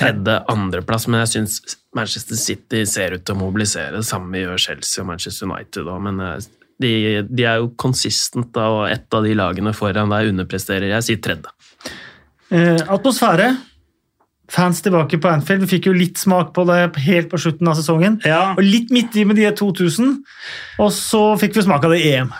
[0.00, 3.98] Tredje, andreplass, men jeg syns Manchester City ser ut til å mobilisere.
[3.98, 6.38] Det samme gjør Chelsea og Manchester United òg, men eh,
[6.80, 6.92] de,
[7.28, 10.88] de er jo consistent, da, og ett av de lagene foran der underpresterer.
[10.96, 11.52] Jeg sier tredje.
[12.50, 13.52] Eh, atmosfære.
[14.50, 15.62] Fans tilbake på Anfield.
[15.68, 18.16] Vi fikk jo litt smak på det helt på slutten av sesongen.
[18.26, 20.16] Ja, Og litt midt i med de 2000,
[20.82, 22.32] og så fikk vi smak av det i EM.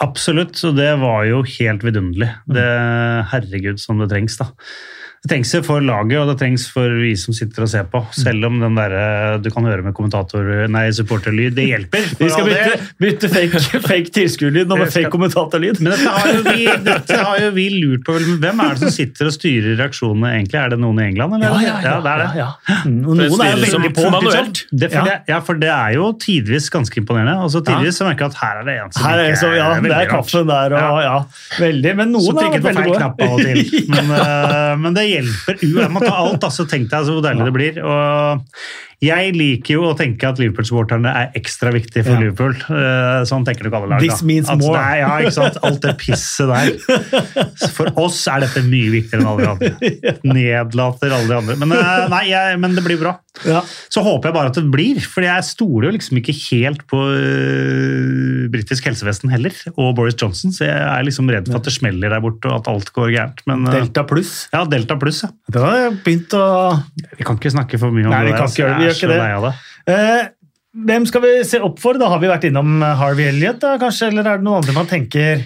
[0.00, 0.54] absolutt.
[0.56, 2.30] Så det var jo helt vidunderlig.
[2.46, 2.64] Det,
[3.32, 4.46] herregud, som det trengs, da.
[5.18, 8.00] Det trengs for laget, og det trengs for vi som sitter og ser på.
[8.14, 12.04] Selv om den der, eh, du kan høre med kommentator, nei, supporterlyd, det hjelper.
[12.20, 15.80] Vi skal bytte, bytte fake, fake tilskuerlyd nå med fake kommentatorlyd.
[15.82, 18.14] Men dette har, jo vi, dette har jo vi lurt på.
[18.44, 20.60] Hvem er det som sitter og styrer reaksjonene egentlig?
[20.62, 21.34] Er det noen i England?
[21.40, 21.48] Eller?
[21.48, 21.96] Ja, ja, ja.
[22.06, 22.28] det er det.
[22.38, 22.78] ja, ja.
[22.86, 24.06] Mm, Det noen er jo veldig på.
[24.14, 24.62] manuelt.
[24.70, 25.04] Det, for Ja.
[25.10, 27.36] det, ja, for det er jo tidvis ganske imponerende.
[27.42, 29.42] Og så tidvis så merker jeg at her er det en som Her er ikke
[29.42, 31.18] så, ja, det veldig er kaffen der, og ja,
[31.58, 31.96] veldig.
[32.04, 33.02] Men noen har trykket vært på feil veldig gode.
[33.02, 33.86] knapp av og til.
[33.98, 35.58] Men, uh, men det hjelper.
[35.64, 36.66] UM Jeg må ta alt, altså.
[36.68, 37.80] Tenk deg så deilig det blir.
[37.82, 38.44] Og
[39.00, 42.22] jeg liker jo å tenke at Liverpool-supporterne er ekstra viktige for Ja.
[42.24, 42.54] Liverpool.
[42.74, 44.00] Eh, Sånn tenker nok alle lag.
[44.02, 44.78] This means At more.
[44.78, 45.58] er- Ja, ikke sant?
[45.62, 47.46] Alt det pisset der.
[47.76, 50.18] For oss er dette mye viktigere enn alle de andre.
[50.34, 51.56] Nedlater alle de andre.
[51.62, 53.14] Men, eh, nei, jeg, men det blir bra.
[53.46, 53.60] Ja.
[53.88, 56.98] Så håper jeg bare at det blir, for jeg stoler jo liksom ikke helt på
[56.98, 61.74] uh, britisk helsevesen heller, og Boris Johnson, så jeg er liksom redd for at det
[61.76, 63.42] smeller der borte, og at alt går gærent.
[63.46, 64.32] Men uh, Delta pluss.
[64.54, 65.30] ja, Delta pluss, ja.
[65.54, 66.44] Det har begynt å
[67.18, 69.20] Vi kan ikke snakke for mye om Nei, vi det kan der, gjør ikke det.
[69.36, 69.52] av det.
[69.94, 70.26] eh,
[70.88, 71.98] Hvem skal vi se opp for?
[71.98, 74.10] Da har vi vært innom Harvey Elliot, da, kanskje?
[74.12, 75.40] Eller er det noen andre man tenker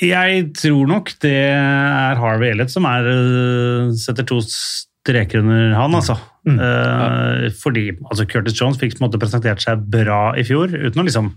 [0.00, 5.94] Jeg tror nok det er Harvey Elliot som er, uh, setter to streker under han,
[5.98, 6.16] altså.
[6.48, 6.56] Mm.
[6.62, 11.02] Uh, Fordi altså Curtis Jones fikk på en måte presentert seg bra i fjor, uten
[11.02, 11.34] å liksom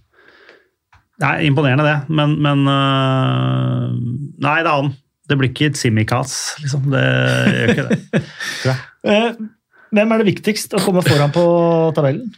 [1.18, 3.90] Nei, imponerende det, men, men uh,
[4.46, 4.92] Nei, det er han.
[5.28, 6.86] Det blir ikke et Simikaz, liksom.
[6.94, 7.04] Det
[7.58, 8.28] gjør ikke det.
[9.88, 11.44] eh, Hvem er det viktigst å komme foran på
[11.96, 12.30] tabellen?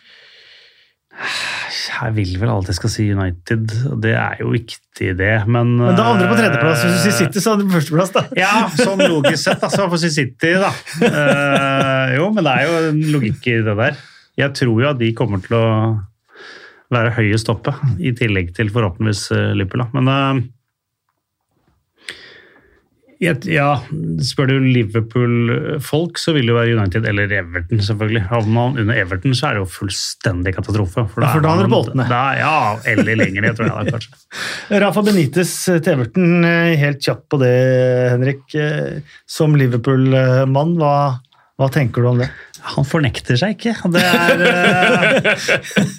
[2.00, 6.06] Jeg vil vel alltid skal si United, det er jo viktig, det, men Men da
[6.14, 6.84] andre på uh, tredjeplass.
[6.86, 8.24] Hvis du sier City, så er det på førsteplass, da.
[8.40, 10.70] Ja, sånn logisk sett, altså, for å si City, da.
[11.02, 14.00] Uh, jo, men det er jo en logikk i det der.
[14.40, 15.66] Jeg tror jo at de kommer til å
[16.94, 19.84] være høyest oppe, i tillegg til forhåpentligvis eh, Liverpool.
[19.84, 19.90] Da.
[20.00, 20.48] Men eh, jeg-
[23.20, 23.82] ja,
[24.24, 28.22] spør du Liverpool-folk, så vil det være United eller Everton, selvfølgelig.
[28.30, 31.04] Havner man under Everton, så er det jo fullstendig katastrofe.
[31.04, 32.08] Ja, for da er man- på åttende.
[32.10, 34.80] da- Ja, eller lenger ned, tror jeg da, kanskje.
[34.86, 37.54] Rafa Benitez til Everton, eh, helt kjapt på det,
[38.14, 38.44] Henrik.
[38.56, 41.20] Eh, Som Liverpool-mann, hva,
[41.60, 42.30] hva tenker du om det?
[42.76, 43.74] Han fornekter seg ikke.
[43.92, 45.48] Det er eh,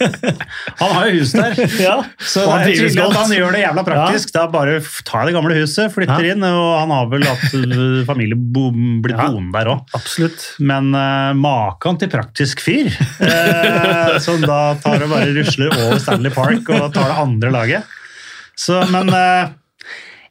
[0.80, 1.56] Han har jo hus der.
[1.80, 4.32] Ja, Så det er tydelig at han gjør det jævla praktisk.
[4.36, 6.34] Da bare tar jeg det gamle huset, flytter Ja.
[6.34, 9.28] inn, og han har vel hatt uh, familie bo, blitt Ja.
[9.30, 10.00] boende der òg.
[10.64, 16.32] Men uh, maken til praktisk fyr, uh, som da tar og bare rusler over Stanley
[16.34, 17.96] Park og tar det andre laget.
[18.60, 19.48] Så, men eh,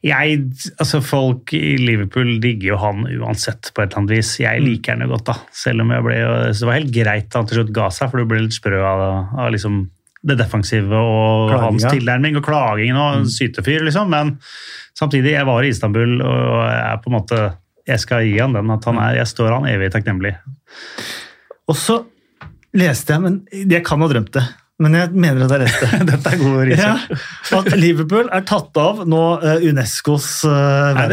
[0.05, 0.43] jeg,
[0.79, 4.29] altså folk i Liverpool digger jo han uansett på et eller annet vis.
[4.39, 4.43] Mm.
[4.45, 5.35] Jeg liker han jo godt, da.
[5.51, 6.17] Selv om jeg ble,
[6.53, 8.55] så det var helt greit at han til slutt ga seg, for du ble litt
[8.55, 9.03] sprø av,
[9.43, 9.81] av liksom
[10.23, 11.65] det defensive og Klaginga.
[11.65, 13.25] hans tilnærming og klagingen og Mm.
[13.31, 14.09] sytefyr, liksom.
[14.09, 14.37] Men
[14.99, 17.41] samtidig, jeg var i Istanbul, og jeg er på en måte
[17.87, 20.35] Jeg skal gi han den, at han er, jeg står han evig takknemlig.
[21.67, 22.05] Og så
[22.77, 23.37] leste jeg, men
[23.71, 24.43] jeg kan ha drømt det,
[24.79, 26.01] men jeg mener at jeg leste det.
[26.13, 26.93] Dette er god Ja,
[27.59, 31.11] at Liverpool er tatt av nå eh, Unescos eh, Er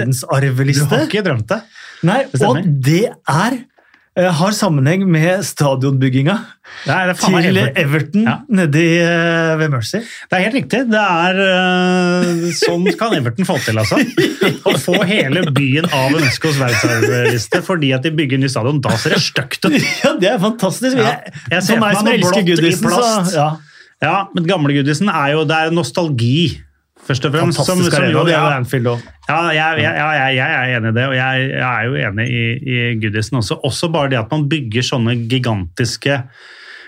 [0.92, 1.62] Du har ikke drømt det?
[2.06, 3.58] Nei, Det og det er
[4.16, 6.36] har sammenheng med stadionbygginga
[6.86, 8.22] til Everton.
[8.24, 8.36] Ja.
[8.48, 10.00] nedi uh, ved Mercy.
[10.00, 10.80] Det er helt riktig.
[10.88, 14.00] Det er uh, Sånn kan Everton få til, altså.
[14.00, 18.80] Å få hele byen av Unescos verdensarvliste fordi at de bygger ny stadion.
[18.84, 19.76] Da ser det stygt ut.
[20.06, 20.96] Ja, det er fantastisk.
[20.98, 23.48] Ja, Jeg, jeg ser for meg som elsker Goodison, så ja.
[24.04, 26.58] Ja, men gamle Goodison er jo Det er nostalgi,
[27.06, 27.64] først og fremst.
[27.64, 28.12] som- som arena.
[28.12, 29.00] jo- Det ja, Anfield òg.
[29.28, 32.44] ja, jeg, jeg, jeg, jeg er enig i det, og jeg, er jo enig i,
[32.66, 33.60] i Goodison også.
[33.64, 36.22] Også bare det at man bygger sånne gigantiske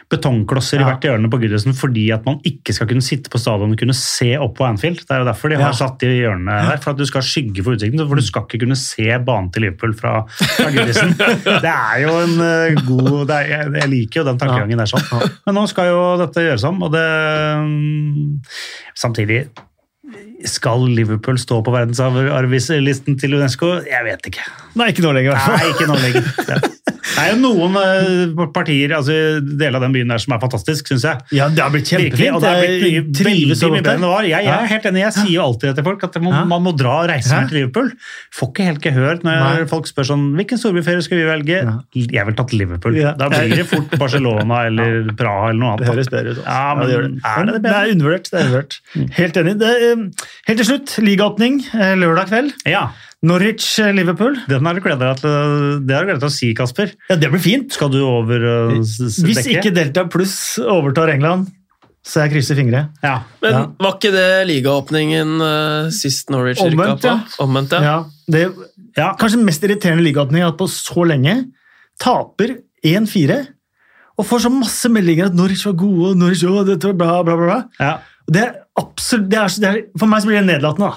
[0.09, 3.75] betongklosser i hvert hjørne på Goodison fordi at man ikke skal kunne sitte på stadion
[3.75, 5.03] og kunne se opp på Anfield.
[5.05, 5.77] Det er jo derfor de har Ja.
[5.77, 8.01] satt de hjørnene der, for at du skal skygge for utsikten.
[8.09, 11.13] For du skal ikke kunne se banen til Liverpool fra, fra Goodison.
[11.45, 15.05] Det er jo en eh, god er, jeg, jeg liker jo den tankegangen der sånn.
[15.45, 17.05] Men nå skal jo dette gjøres om, og det
[17.69, 18.41] mm,
[18.97, 19.43] Samtidig
[20.47, 23.73] skal Liverpool stå på verdensarvlisten til UNESCO?
[23.89, 24.45] Jeg vet ikke.
[24.79, 25.39] Nei, ikke nå lenger.
[25.51, 26.29] Nei, ikke nå lenger.
[26.49, 30.41] Det det er jo noen eh, partier, altså deler av den byen der som er
[30.43, 31.23] fantastisk, syns jeg.
[31.39, 32.35] Ja, det har blitt kjempefint.
[32.37, 34.29] og det har blitt mye, trives mye bedre enn det var.
[34.29, 36.45] Jeg, jeg er helt enig, jeg sier jo alltid det til folk, at man, Ja.
[36.45, 37.43] man må dra og reise Ja.
[37.49, 37.93] til Liverpool.
[38.39, 39.65] Får ikke helt gehør når Nei.
[39.71, 41.59] folk spør sånn Hvilken storbyferie skal vi velge?
[41.65, 41.77] Ja.
[41.95, 42.95] Jeg ville tatt Liverpool.
[43.19, 45.87] Da blir det fort Barcelona eller Praha eller noe annet.
[45.87, 46.39] Det høres bedre ut.
[46.39, 46.47] altså.
[46.47, 47.23] Ja, men gjør det.
[47.25, 48.31] er det det det er undervurdert.
[48.31, 48.81] Det er undervurdert.
[49.19, 49.57] Helt enig.
[49.59, 52.53] Det, eh, helt til slutt, ligaåpning eh, lørdag kveld.
[52.69, 52.89] Ja,
[53.27, 54.37] Norwich-Liverpool.
[54.49, 56.93] Den har du gleda deg til, det har du gledet til å si, Kasper.
[57.11, 57.73] Ja, det blir fint.
[57.75, 58.45] Skal du over
[58.81, 61.49] s- Hvis ikke Delta pluss overtar England,
[62.07, 62.89] så jeg krysser fingre.
[63.03, 63.23] Ja.
[63.43, 63.67] Men Ja.
[63.79, 67.43] var ikke det ligaåpningen uh, sist Norwich rykka Omvendt, på?
[67.45, 67.81] Omvendt, ja.
[67.83, 68.55] Ja, det,
[68.97, 69.15] Ja.
[69.19, 71.51] Kanskje mest irriterende ligaåpning jeg har hatt på så lenge.
[72.01, 73.47] Taper 1-4
[74.19, 77.37] og får så masse meldinger at Norwich var gode, og Norwich, dette var bra, bla,
[77.37, 77.65] bla, bla.
[77.79, 77.99] Ja.
[78.31, 80.89] Det er absolutt, det er, det er, for meg så blir det nedlatende.
[80.91, 80.97] da.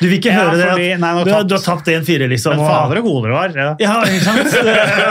[0.00, 2.54] Du vil ikke Ja, høre det fordi- nei, du, du har tapt 1-4, liksom.
[2.56, 3.48] Men fader så gode dere var.
[3.58, 3.70] Ja.
[3.82, 4.50] Ja, ikke sant?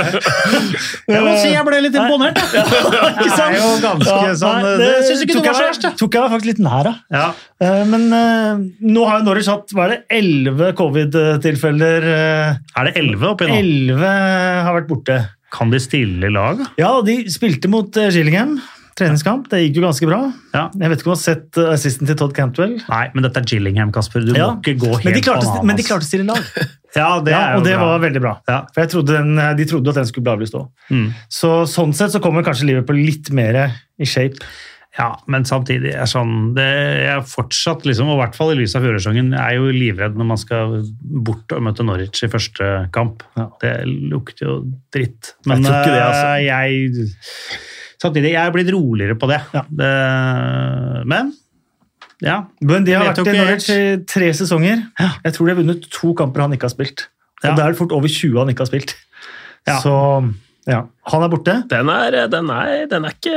[1.08, 2.38] Jeg må si jeg ble litt imponert.
[2.38, 2.64] da.
[3.24, 3.56] ikke sant?
[3.56, 6.24] Det er jo ganske sånn nei, Det syns ikke du var så verst, tok jeg
[6.26, 7.00] meg faktisk litt nær av.
[7.14, 7.26] Ja.
[7.64, 12.08] Eh, Men eh, nå har jo Norwich hatt hva er det, 11 covid-tilfeller.
[12.14, 13.60] eh, Er det 11 oppi nå?
[13.60, 14.06] 11
[14.68, 15.20] har vært borte.
[15.54, 16.60] Kan de stille lag?
[16.80, 18.58] Ja, de spilte mot eh, Gillingham.
[18.98, 19.46] Treningskamp.
[19.52, 20.20] Det gikk jo ganske bra.
[20.56, 20.64] Ja.
[20.74, 22.78] Jeg vet ikke om du har sett eh, assisten til Todd Cantwell.
[22.90, 24.26] Nei, men dette er Gillingham, Kasper.
[24.26, 24.48] Du Ja.
[24.56, 25.66] må ikke gå helt Men de klarte, bananas.
[25.70, 26.44] men de klarte å stille lag.
[26.98, 27.86] Ja, det Ja, er og det bra.
[27.92, 28.32] var veldig bra.
[28.50, 28.62] Ja.
[28.74, 30.70] For jeg trodde den, De trodde at den skulle bli avlyst òg.
[30.90, 31.12] Mm.
[31.30, 33.60] Så sånn sett så kommer kanskje Liverpool litt mer
[34.02, 34.40] i shape.
[34.98, 36.66] Ja, men samtidig er sånn det
[37.12, 40.26] er fortsatt, liksom, og i hvert fall i lys av fjorårssesongen, er jo livredd når
[40.32, 40.80] man skal
[41.28, 43.22] bort og møte Norwich i første kamp.
[43.38, 43.46] Ja.
[43.62, 44.56] Det lukter jo
[44.96, 45.36] dritt.
[45.46, 46.28] Men tror ikke det, altså.
[46.34, 47.62] eh, jeg
[48.02, 49.42] Samtidig, jeg er blitt roligere på det.
[49.56, 49.64] Ja.
[49.70, 49.92] det
[51.10, 51.32] men
[52.24, 52.40] ja.
[52.66, 54.82] Men de har vært i Norwich i tre sesonger.
[54.98, 55.12] Ja.
[55.26, 57.08] Jeg tror de har vunnet to kamper han ikke har spilt.
[57.44, 57.56] Og Ja.
[57.56, 58.96] det er fort over 20 han ikke har spilt.
[59.68, 59.80] Ja.
[59.84, 59.94] Så
[60.68, 60.82] ja,
[61.12, 61.54] han er borte.
[61.70, 63.36] Den er, den er, den er ikke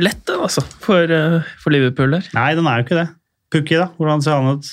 [0.00, 2.28] lett, den, altså, for, eh, for Liverpool der.
[2.34, 3.08] Nei, den er jo ikke det.
[3.52, 3.90] Pukki, da?
[3.98, 4.70] Hvordan ser han ut?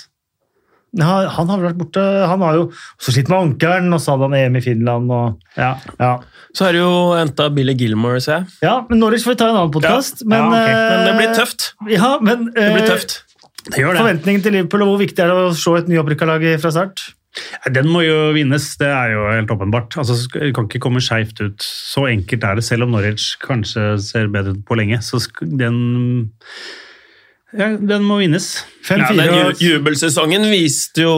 [0.98, 2.02] Ja, han har vært borte.
[2.26, 5.12] Han har jo også slitt med ankelen, og så hadde han EM i Finland.
[5.14, 5.76] Og, Ja.
[6.00, 6.16] ja.
[6.56, 8.48] Så er det jo henta Billy Gilmore, ser jeg.
[8.66, 10.24] ja, men Norwich får vi ta en annen podkast.
[10.24, 10.28] Ja.
[10.28, 10.90] Men, Ja, ok.
[10.90, 11.68] Men det blir eh, tøft.
[11.94, 13.24] Ja, men Det blir eh, tøft.
[13.70, 14.02] Det gjør det.
[14.02, 17.06] Forventningen til Liverpool, og hvor viktig er det å se et nyopprykka lag fra start?
[17.70, 19.94] Den må jo vinnes, det er jo helt åpenbart.
[20.02, 21.62] Altså, det kan ikke komme skeivt ut.
[21.62, 24.98] Så enkelt er det, selv om Norwich kanskje ser bedre ut på lenge.
[25.06, 26.32] Så den
[27.58, 28.50] ja, Den må vinnes.
[28.90, 31.14] Ja, 5-4 den ju jubelsesongen viste jo,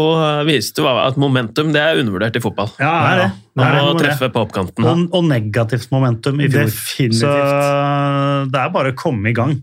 [0.48, 2.72] viste jo at momentum det er undervurdert i fotball.
[2.80, 3.32] Ja, det er det.
[3.52, 4.86] Det er Å noe med treffe på oppkanten.
[4.88, 6.70] Og, og negativt momentum i fjor.
[6.70, 7.20] Definitivt.
[7.20, 9.58] Så det er bare å komme i gang.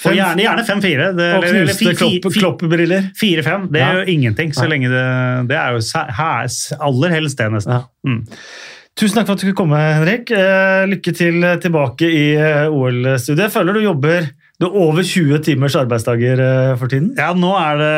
[0.00, 1.06] Og Fem- gjerne, gjerne 5-4.
[1.36, 3.10] Og knuste kloppebriller.
[3.20, 3.92] 4-5, det Ja.
[3.98, 6.08] jo ingenting, så lenge det Det er jo sæ-
[6.80, 7.72] aller helst det, nesten.
[7.72, 7.82] Ja.
[8.08, 8.24] Mm.
[8.96, 10.30] Tusen takk for at du kunne komme, Henrik.
[10.32, 13.44] Eh, Lykke til tilbake i eh, OL-studiet.
[13.46, 17.14] Jeg føler du jobber du har over 20 timers arbeidsdager eh, for tiden.
[17.16, 17.94] Ja, nå er det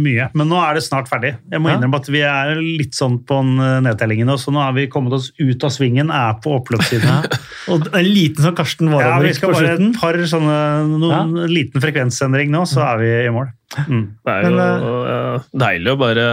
[0.00, 1.36] mye, men nå er det snart ferdig.
[1.52, 1.76] Jeg må Ja.
[1.78, 3.38] innrømme at vi er litt sånn på
[3.86, 7.30] nedtellingen eh, nå, så nå har vi kommet oss ut av svingen, er på oppløpssiden.
[7.70, 10.58] Og en liten sånn Karsten Ja, vi Warholm skal på bare et par sånne,
[10.98, 13.52] noen liten frekvensendring nå, så er vi i mål.
[13.86, 14.04] Mm.
[14.26, 16.26] Det er jo Men, eh, deilig å bare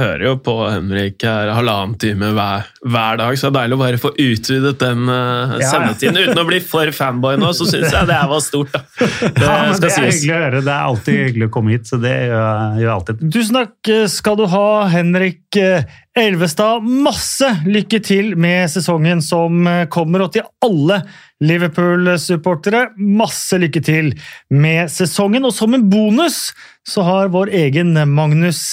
[0.00, 3.82] høre jo på Henrik her halvannen time hver, hver dag, så det er deilig å
[3.82, 6.10] bare få utvidet den eh, Ja, ja.
[6.10, 8.72] Uten å bli for fanboy nå, så syns jeg det her var stort.
[8.74, 8.82] Da.
[9.40, 10.20] Det Ja, men det er sies.
[10.20, 10.62] hyggelig å høre.
[10.66, 13.24] Det er alltid hyggelig å komme hit, så det gjør gjør jeg alltid.
[13.36, 16.82] Tusen takk skal du ha, Henrik eh, Elvestad.
[16.82, 21.04] Masse lykke til med sesongen som eh, kommer, og til alle
[21.44, 22.88] Liverpool-supportere.
[22.98, 24.10] Masse lykke til
[24.50, 25.46] med sesongen.
[25.46, 26.48] Og som en bonus
[26.88, 28.72] så har vår egen Magnus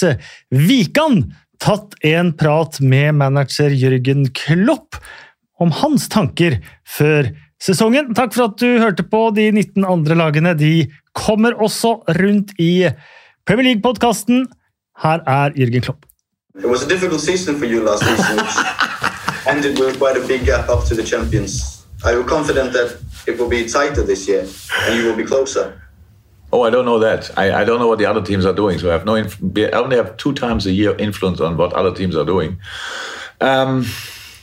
[0.50, 1.28] Wikan
[1.62, 4.98] tatt en prat med manager Jørgen Klopp
[5.62, 7.30] om hans tanker før
[7.62, 8.12] sesongen.
[8.18, 9.28] Takk for at du hørte på.
[9.38, 12.90] De 19 andre lagene de kommer også rundt i
[13.46, 14.46] Premier League-podkasten.
[15.06, 16.07] Her er Jørgen Klopp.
[16.54, 20.46] It was a difficult season for you last season, which ended with quite a big
[20.46, 21.86] gap up to the champions.
[22.04, 24.46] Are you confident that it will be tighter this year
[24.82, 25.80] and you will be closer?
[26.50, 27.36] Oh, I don't know that.
[27.38, 28.78] I, I don't know what the other teams are doing.
[28.78, 29.14] So I have no.
[29.14, 32.58] Inf- I only have two times a year influence on what other teams are doing.
[33.42, 33.84] Um,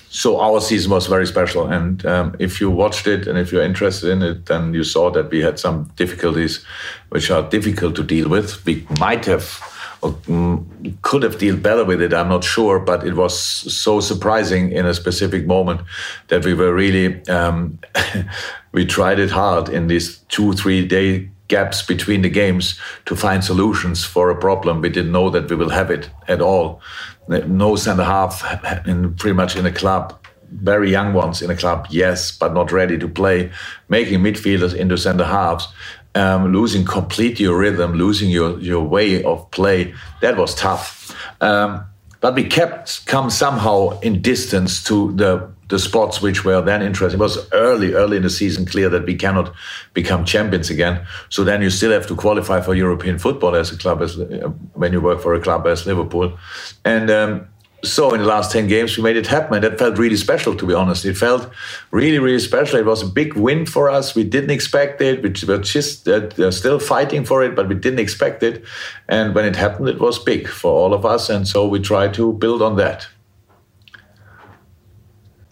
[0.10, 3.64] so our season was very special, and um, if you watched it and if you're
[3.64, 6.64] interested in it, then you saw that we had some difficulties,
[7.10, 8.64] which are difficult to deal with.
[8.66, 9.60] We might have.
[10.02, 12.14] Mm, could have dealt better with it.
[12.14, 15.82] I'm not sure, but it was so surprising in a specific moment
[16.28, 17.80] that we were really um,
[18.72, 23.44] we tried it hard in these two three day gaps between the games to find
[23.44, 24.82] solutions for a problem.
[24.82, 26.82] We didn't know that we will have it at all.
[27.28, 28.44] No center half
[28.88, 30.20] in pretty much in a club.
[30.52, 33.52] Very young ones in a club, yes, but not ready to play.
[33.90, 35.68] Making midfielders into center halves,
[36.16, 39.94] um, losing complete your rhythm, losing your, your way of play.
[40.22, 41.16] That was tough.
[41.42, 41.86] Um,
[42.22, 47.20] but we kept come somehow in distance to the the spots which were then interesting.
[47.20, 49.52] It was early, early in the season clear that we cannot
[49.94, 51.06] become champions again.
[51.30, 54.52] So then you still have to qualify for European football as a club, as uh,
[54.74, 56.38] when you work for a club as Liverpool.
[56.84, 57.48] And um,
[57.86, 59.56] so in the last 10 games, we made it happen.
[59.56, 61.06] And that felt really special, to be honest.
[61.06, 61.50] It felt
[61.92, 62.80] really, really special.
[62.80, 64.16] It was a big win for us.
[64.16, 65.22] We didn't expect it.
[65.22, 68.64] We were just uh, still fighting for it, but we didn't expect it.
[69.08, 71.30] And when it happened, it was big for all of us.
[71.30, 73.08] And so we try to build on that.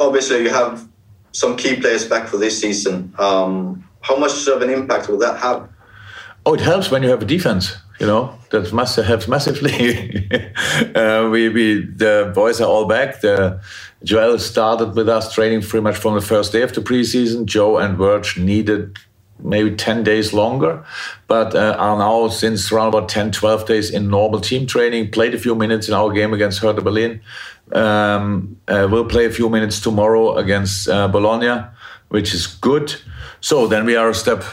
[0.08, 0.88] obviously you have
[1.32, 3.14] some key players back for this season.
[3.18, 5.70] Um, how much of an impact will that have?
[6.46, 7.78] Oh, it helps when you have a defense.
[8.04, 10.30] You know that must helps massively.
[10.94, 13.22] uh, we, we the boys are all back.
[13.22, 13.62] The
[14.04, 17.46] Joel started with us training pretty much from the first day of the preseason.
[17.46, 18.98] Joe and Verge needed
[19.40, 20.86] maybe 10 days longer,
[21.30, 25.34] but uh, are now since around about 10, 12 days in normal team training, played
[25.34, 27.22] a few minutes in our game against Hertha Berlin.
[27.72, 31.64] Um, uh, we'll play a few minutes tomorrow against uh, Bologna,
[32.10, 32.96] which is good.
[33.40, 34.44] So then we are a step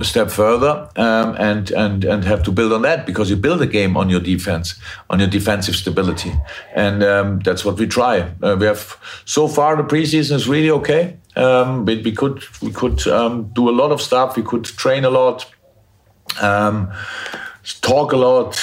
[0.00, 3.60] a step further um, and and and have to build on that because you build
[3.62, 4.74] a game on your defense,
[5.08, 6.32] on your defensive stability,
[6.74, 8.20] and um, that's what we try.
[8.42, 11.16] Uh, we have so far the preseason is really okay.
[11.36, 14.36] Um, we, we could we could um, do a lot of stuff.
[14.36, 15.46] We could train a lot.
[16.40, 16.92] Um,
[17.80, 18.58] talk a lot,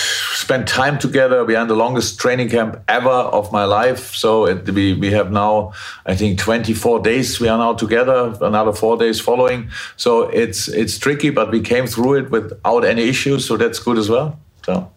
[0.47, 1.43] spend time together.
[1.43, 4.15] We in the longest training camp ever of my life.
[4.15, 5.73] So it, we, we have now,
[6.05, 7.39] I think, 24 days.
[7.41, 9.69] We are now together, another four days following.
[9.97, 13.45] So it's it's tricky, but we came through it without any issues.
[13.45, 14.39] So that's good as well.
[14.65, 14.89] So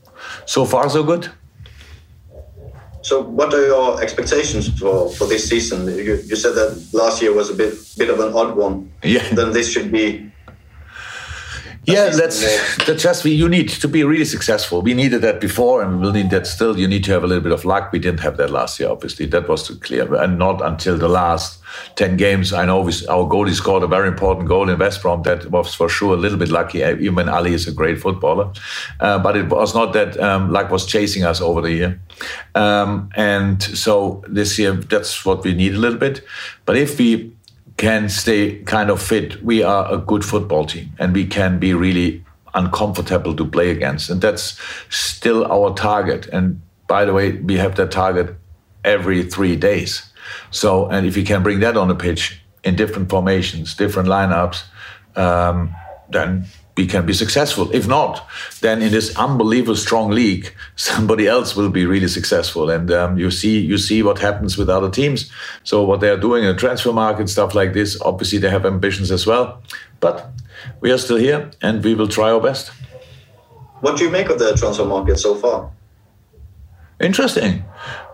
[0.46, 1.28] so far so good.
[3.02, 5.86] So, what are your expectations for, for this season?
[5.86, 8.92] You, you said that last year was a bit bit of an odd one.
[9.02, 9.26] Yeah.
[9.38, 10.30] Then this should be
[11.92, 12.40] yeah, that's
[12.86, 14.82] that's just we, you need to be really successful.
[14.82, 16.78] We needed that before, and we'll need that still.
[16.78, 17.92] You need to have a little bit of luck.
[17.92, 19.26] We didn't have that last year, obviously.
[19.26, 21.60] That was clear, and not until the last
[21.96, 22.52] ten games.
[22.52, 25.22] I know we, our goalie scored a very important goal in West Brom.
[25.22, 26.82] That was for sure a little bit lucky.
[26.82, 28.52] Uh, even when Ali is a great footballer,
[29.00, 32.00] uh, but it was not that um, luck was chasing us over the year.
[32.54, 36.22] Um, and so this year, that's what we need a little bit.
[36.66, 37.32] But if we
[37.80, 41.72] can stay kind of fit, we are a good football team and we can be
[41.72, 44.10] really uncomfortable to play against.
[44.10, 46.26] And that's still our target.
[46.26, 48.36] And by the way, we have that target
[48.84, 50.12] every three days.
[50.50, 54.62] So, and if you can bring that on the pitch in different formations, different lineups,
[55.16, 55.74] um,
[56.10, 56.44] then
[56.80, 57.70] we can be successful.
[57.72, 58.26] If not,
[58.62, 62.70] then in this unbelievable strong league, somebody else will be really successful.
[62.70, 65.30] And um, you see, you see what happens with other teams.
[65.62, 68.00] So what they are doing in the transfer market, stuff like this.
[68.00, 69.62] Obviously, they have ambitions as well.
[70.00, 70.30] But
[70.80, 72.72] we are still here, and we will try our best.
[73.82, 75.70] What do you make of the transfer market so far?
[76.98, 77.64] Interesting.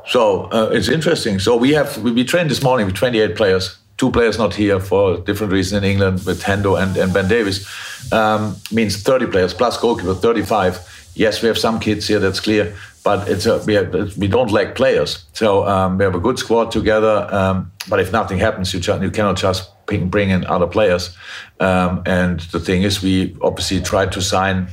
[0.09, 1.39] So uh, it's interesting.
[1.39, 4.79] So we have we, we trained this morning with 28 players two players not here
[4.79, 7.67] for different reasons in England with Hendo and, and Ben Davis
[8.13, 12.75] um, means 30 players plus goalkeeper 35 yes we have some kids here that's clear
[13.07, 15.27] but it's a, we, have, we don't lack players.
[15.33, 19.11] So um, we have a good squad together um, but if nothing happens you, you
[19.13, 21.17] cannot just bring in other players.
[21.61, 24.67] Um, and the thing is we obviously try to sign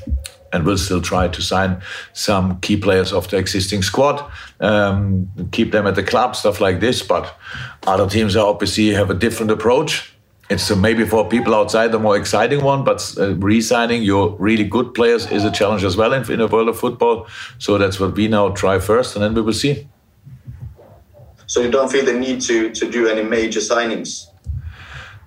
[0.53, 1.81] and will still try to sign
[2.13, 4.23] some key players of the existing squad,
[4.59, 7.01] um, keep them at the club, stuff like this.
[7.01, 7.35] But
[7.85, 10.13] other teams are obviously have a different approach.
[10.49, 14.63] It's uh, maybe for people outside the more exciting one, but uh, re-signing your really
[14.63, 17.27] good players is a challenge as well in, in the world of football.
[17.57, 19.87] So that's what we now try first, and then we will see.
[21.47, 24.27] So you don't feel the need to to do any major signings?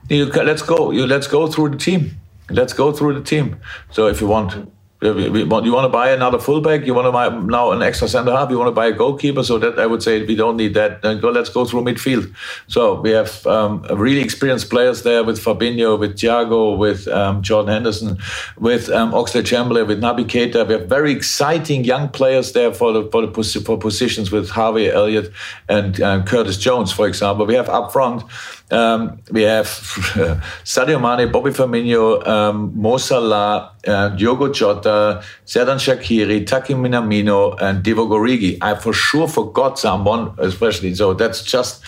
[0.09, 0.93] You, let's go.
[0.93, 2.11] You, let's go through the team.
[2.51, 3.57] Let's go through the team.
[3.91, 4.55] So if you want
[5.03, 6.87] you want to buy another fullback?
[6.87, 8.51] You want to buy now an extra centre half?
[8.51, 9.43] You want to buy a goalkeeper?
[9.43, 11.03] So that I would say we don't need that.
[11.03, 11.31] Then go.
[11.31, 12.35] Let's go through midfield.
[12.69, 17.73] So we have um, really experienced players there with Fabinho, with Thiago, with um, Jordan
[17.73, 18.19] Henderson,
[18.59, 20.67] with um, Oxlade-Chamberlain, with Naby Keita.
[20.67, 24.89] We have very exciting young players there for the for the for positions with Harvey
[24.89, 25.31] Elliott
[25.69, 27.45] and um, Curtis Jones, for example.
[27.45, 28.25] We have up front.
[28.71, 29.67] Um, we have
[30.65, 37.85] Sadio Mane, Bobby Firmino, um, Mo Salah, uh, Diogo Jota, Xherdan Shakiri, Taki Minamino, and
[37.85, 38.59] Divo Origi.
[38.61, 40.95] I for sure forgot someone, especially.
[40.95, 41.85] So that's just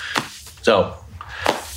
[0.62, 0.94] so.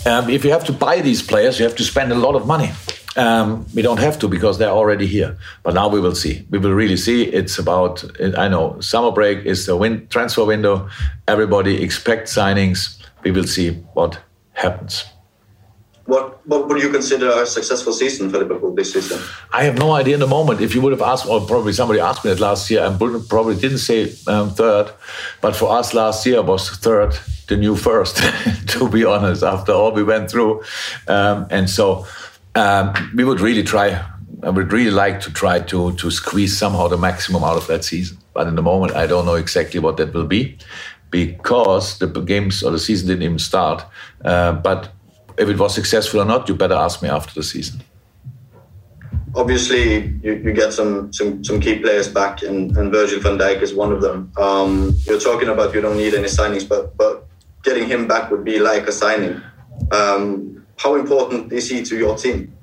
[0.05, 2.45] Um, if you have to buy these players, you have to spend a lot of
[2.45, 2.71] money.
[3.17, 5.37] Um, we don't have to because they're already here.
[5.63, 6.45] But now we will see.
[6.49, 7.23] We will really see.
[7.23, 8.03] It's about.
[8.37, 10.89] I know summer break is the win- transfer window.
[11.27, 12.97] Everybody expects signings.
[13.23, 14.19] We will see what
[14.61, 15.05] happens.
[16.05, 19.21] What what would you consider a successful season for Liverpool this season?
[19.53, 20.59] I have no idea in the moment.
[20.59, 23.55] If you would have asked, or probably somebody asked me that last year, I probably
[23.55, 24.91] didn't say um, third,
[25.41, 27.15] but for us last year was third,
[27.47, 28.17] the new first,
[28.73, 30.63] to be honest, after all we went through.
[31.07, 32.07] Um, and so
[32.55, 34.03] um, we would really try,
[34.41, 37.85] I would really like to try to, to squeeze somehow the maximum out of that
[37.85, 38.17] season.
[38.33, 40.57] But in the moment, I don't know exactly what that will be
[41.11, 43.85] because the games or the season didn't even start.
[44.25, 44.91] Uh, but
[45.37, 47.83] if it was successful or not, you better ask me after the season.
[49.35, 53.61] Obviously, you, you get some, some, some key players back, and, and Virgil van Dijk
[53.61, 54.31] is one of them.
[54.37, 57.27] Um, you're talking about you don't need any signings, but but
[57.63, 59.41] getting him back would be like a signing.
[59.91, 62.53] Um, how important is he to your team?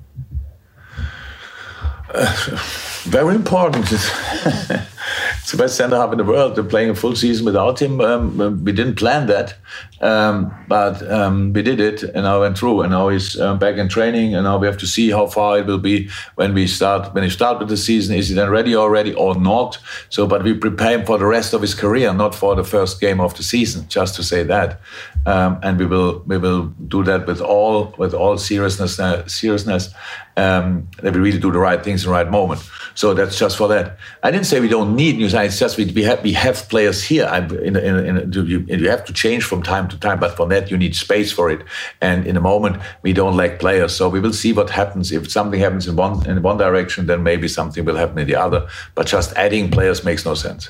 [3.03, 3.85] Very important.
[5.39, 6.55] it's the best center half in the world.
[6.55, 8.01] They're playing a full season without him.
[8.01, 9.55] Um, we didn't plan that,
[10.01, 12.81] um, but um, we did it, and now went through.
[12.81, 15.59] And now he's um, back in training, and now we have to see how far
[15.59, 17.13] it will be when we start.
[17.13, 19.77] When he start with the season, is he then ready already or not?
[20.09, 22.99] So, but we prepare him for the rest of his career, not for the first
[22.99, 23.87] game of the season.
[23.87, 24.81] Just to say that,
[25.25, 29.93] um, and we will we will do that with all with all seriousness uh, seriousness.
[30.37, 32.61] Um, that we really do the right things in the right moment.
[32.95, 33.97] So that's just for that.
[34.23, 35.59] I didn't say we don't need new signings.
[35.59, 37.27] Just we, we have we have players here.
[37.27, 40.69] In, in, in, you, you have to change from time to time, but for that
[40.69, 41.61] you need space for it.
[42.01, 43.95] And in a moment we don't lack players.
[43.95, 45.11] So we will see what happens.
[45.11, 48.35] If something happens in one in one direction, then maybe something will happen in the
[48.35, 48.67] other.
[48.95, 50.69] But just adding players makes no sense.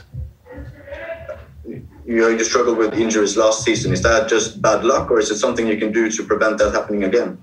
[2.09, 3.93] You know, you struggled with injuries last season.
[3.93, 6.73] Is that just bad luck, or is it something you can do to prevent that
[6.73, 7.37] happening again?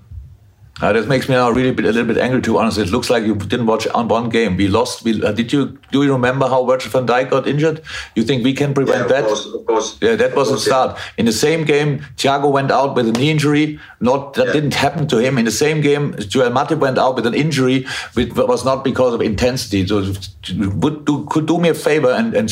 [0.79, 2.41] Uh, that makes me now really bit, a little bit angry.
[2.41, 4.57] To honest, it looks like you didn't watch on one game.
[4.57, 5.03] We lost.
[5.03, 7.81] We, uh, did you do you remember how Virgil van Dijk got injured?
[8.15, 9.25] You think we can prevent yeah, of that?
[9.25, 9.97] Course, of course.
[10.01, 10.95] Yeah, that was a start.
[10.95, 11.03] Yeah.
[11.17, 13.79] In the same game, Thiago went out with a knee injury.
[13.99, 14.53] Not that yeah.
[14.53, 15.39] didn't happen to him.
[15.39, 19.15] In the same game, Joel Matip went out with an injury, which was not because
[19.15, 19.85] of intensity.
[19.87, 20.13] So,
[20.55, 22.51] would do, could do me a favor and, and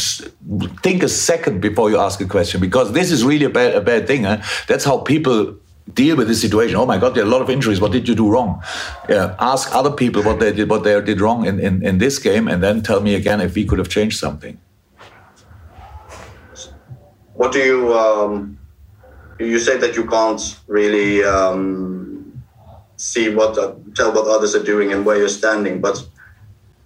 [0.81, 3.81] think a second before you ask a question because this is really a bad a
[3.81, 4.23] bad thing.
[4.23, 4.41] Huh?
[4.67, 5.55] That's how people
[5.93, 6.75] deal with this situation.
[6.75, 7.79] Oh my God, there are a lot of injuries.
[7.79, 8.61] What did you do wrong?
[9.07, 12.19] Yeah, ask other people what they did, what they did wrong in, in, in this
[12.19, 14.59] game, and then tell me again if we could have changed something.
[17.33, 17.93] What do you?
[17.93, 18.57] Um,
[19.39, 22.41] you say that you can't really um,
[22.95, 26.07] see what uh, tell what others are doing and where you're standing, but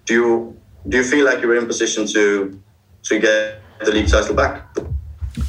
[0.05, 2.59] do you do you feel like you're in position to
[3.03, 4.67] to get the league title back?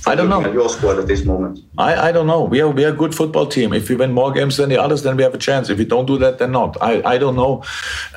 [0.06, 0.40] I don't know.
[0.52, 1.60] Your squad at this moment.
[1.78, 2.44] I, I don't know.
[2.44, 3.72] We are we are a good football team.
[3.72, 5.68] If we win more games than the others, then we have a chance.
[5.70, 6.76] If we don't do that, then not.
[6.80, 7.62] I, I don't know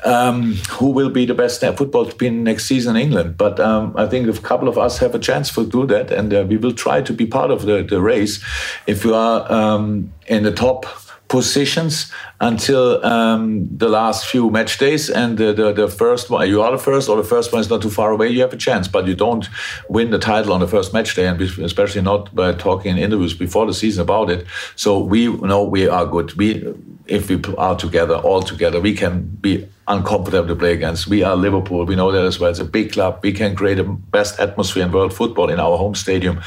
[0.04, 3.36] um, who will be the best football team next season in England.
[3.36, 6.32] But um, I think a couple of us have a chance to do that, and
[6.32, 8.42] uh, we will try to be part of the, the race.
[8.86, 10.86] If you are um, in the top
[11.34, 15.10] positions until um, the last few match days.
[15.10, 17.68] And the, the, the, first one, you are the first, or the first one is
[17.68, 18.86] not too far away, you have a chance.
[18.86, 19.48] But you don't
[19.88, 23.34] win the title on the first match day, and especially not by talking in interviews
[23.34, 24.46] before the season about it.
[24.76, 26.32] So we know we are good.
[26.34, 26.72] We,
[27.06, 31.08] if we are together, all together, we can be uncomfortable to play against.
[31.08, 31.84] We are Liverpool.
[31.84, 32.50] We know that as well.
[32.50, 33.18] It's a big club.
[33.24, 36.40] We can create the best atmosphere in world football in our home stadium.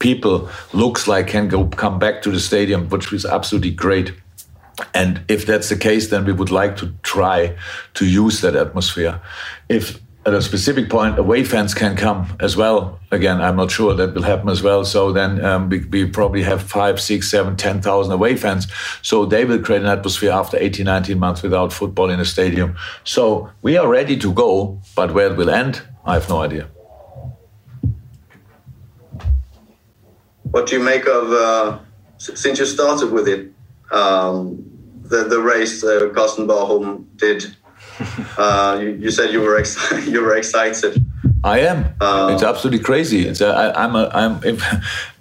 [0.00, 4.12] People looks like can go come back to the stadium, which is absolutely great.
[4.94, 7.56] And if that's the case, then we would like to try
[7.94, 9.20] to use that atmosphere.
[9.68, 13.00] If at a specific point, away fans can come as well.
[13.10, 14.84] Again, I'm not sure that will happen as well.
[14.84, 18.68] So then um, we, we, probably have five, six, seven, 10,000 away fans.
[19.02, 22.76] So they will create an atmosphere after 18, 19 months without football in a stadium.
[23.02, 26.68] So we are ready to go, but where it will end, I have no idea.
[30.52, 31.78] What do you make of, uh,
[32.18, 33.50] since you started with it,
[33.92, 34.64] um,
[35.02, 37.56] the the race uh, Karsten Barholm did.
[38.38, 40.06] Uh, you, you, said you were excited.
[40.12, 41.04] you were excited.
[41.44, 41.94] I am.
[42.00, 43.26] Uh, it's absolutely crazy.
[43.28, 44.40] It's a, I, I'm a, I'm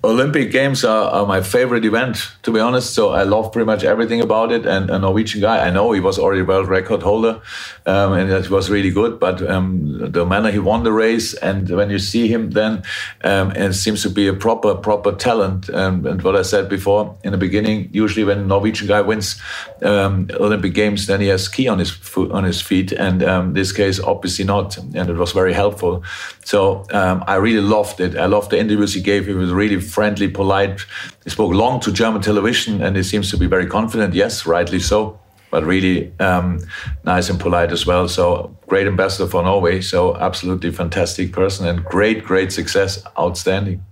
[0.03, 2.95] Olympic Games are, are, my favorite event, to be honest.
[2.95, 4.65] So I love pretty much everything about it.
[4.65, 7.39] And a Norwegian guy, I know he was already world record holder,
[7.85, 9.19] um, and that was really good.
[9.19, 12.81] But um, the manner he won the race, and when you see him, then
[13.23, 15.69] um, it seems to be a proper proper talent.
[15.69, 19.39] Um, and what I said before in the beginning, usually when a Norwegian guy wins
[19.83, 22.91] um, Olympic Games, then he has ski on his on his feet.
[22.91, 24.77] And um, this case, obviously not.
[24.77, 26.03] And it was very helpful.
[26.43, 28.17] So I really loved it.
[28.17, 29.27] I loved the interviews he gave.
[29.27, 30.85] He was really friendly, polite.
[31.23, 34.13] He spoke long to German television, and he seems to be very confident.
[34.13, 35.19] Yes, rightly so,
[35.51, 36.59] but really um,
[37.03, 38.07] nice and polite as well.
[38.07, 39.81] So great ambassador for Norway.
[39.81, 43.03] So absolutely fantastic person and great, great success.
[43.17, 43.83] Outstanding.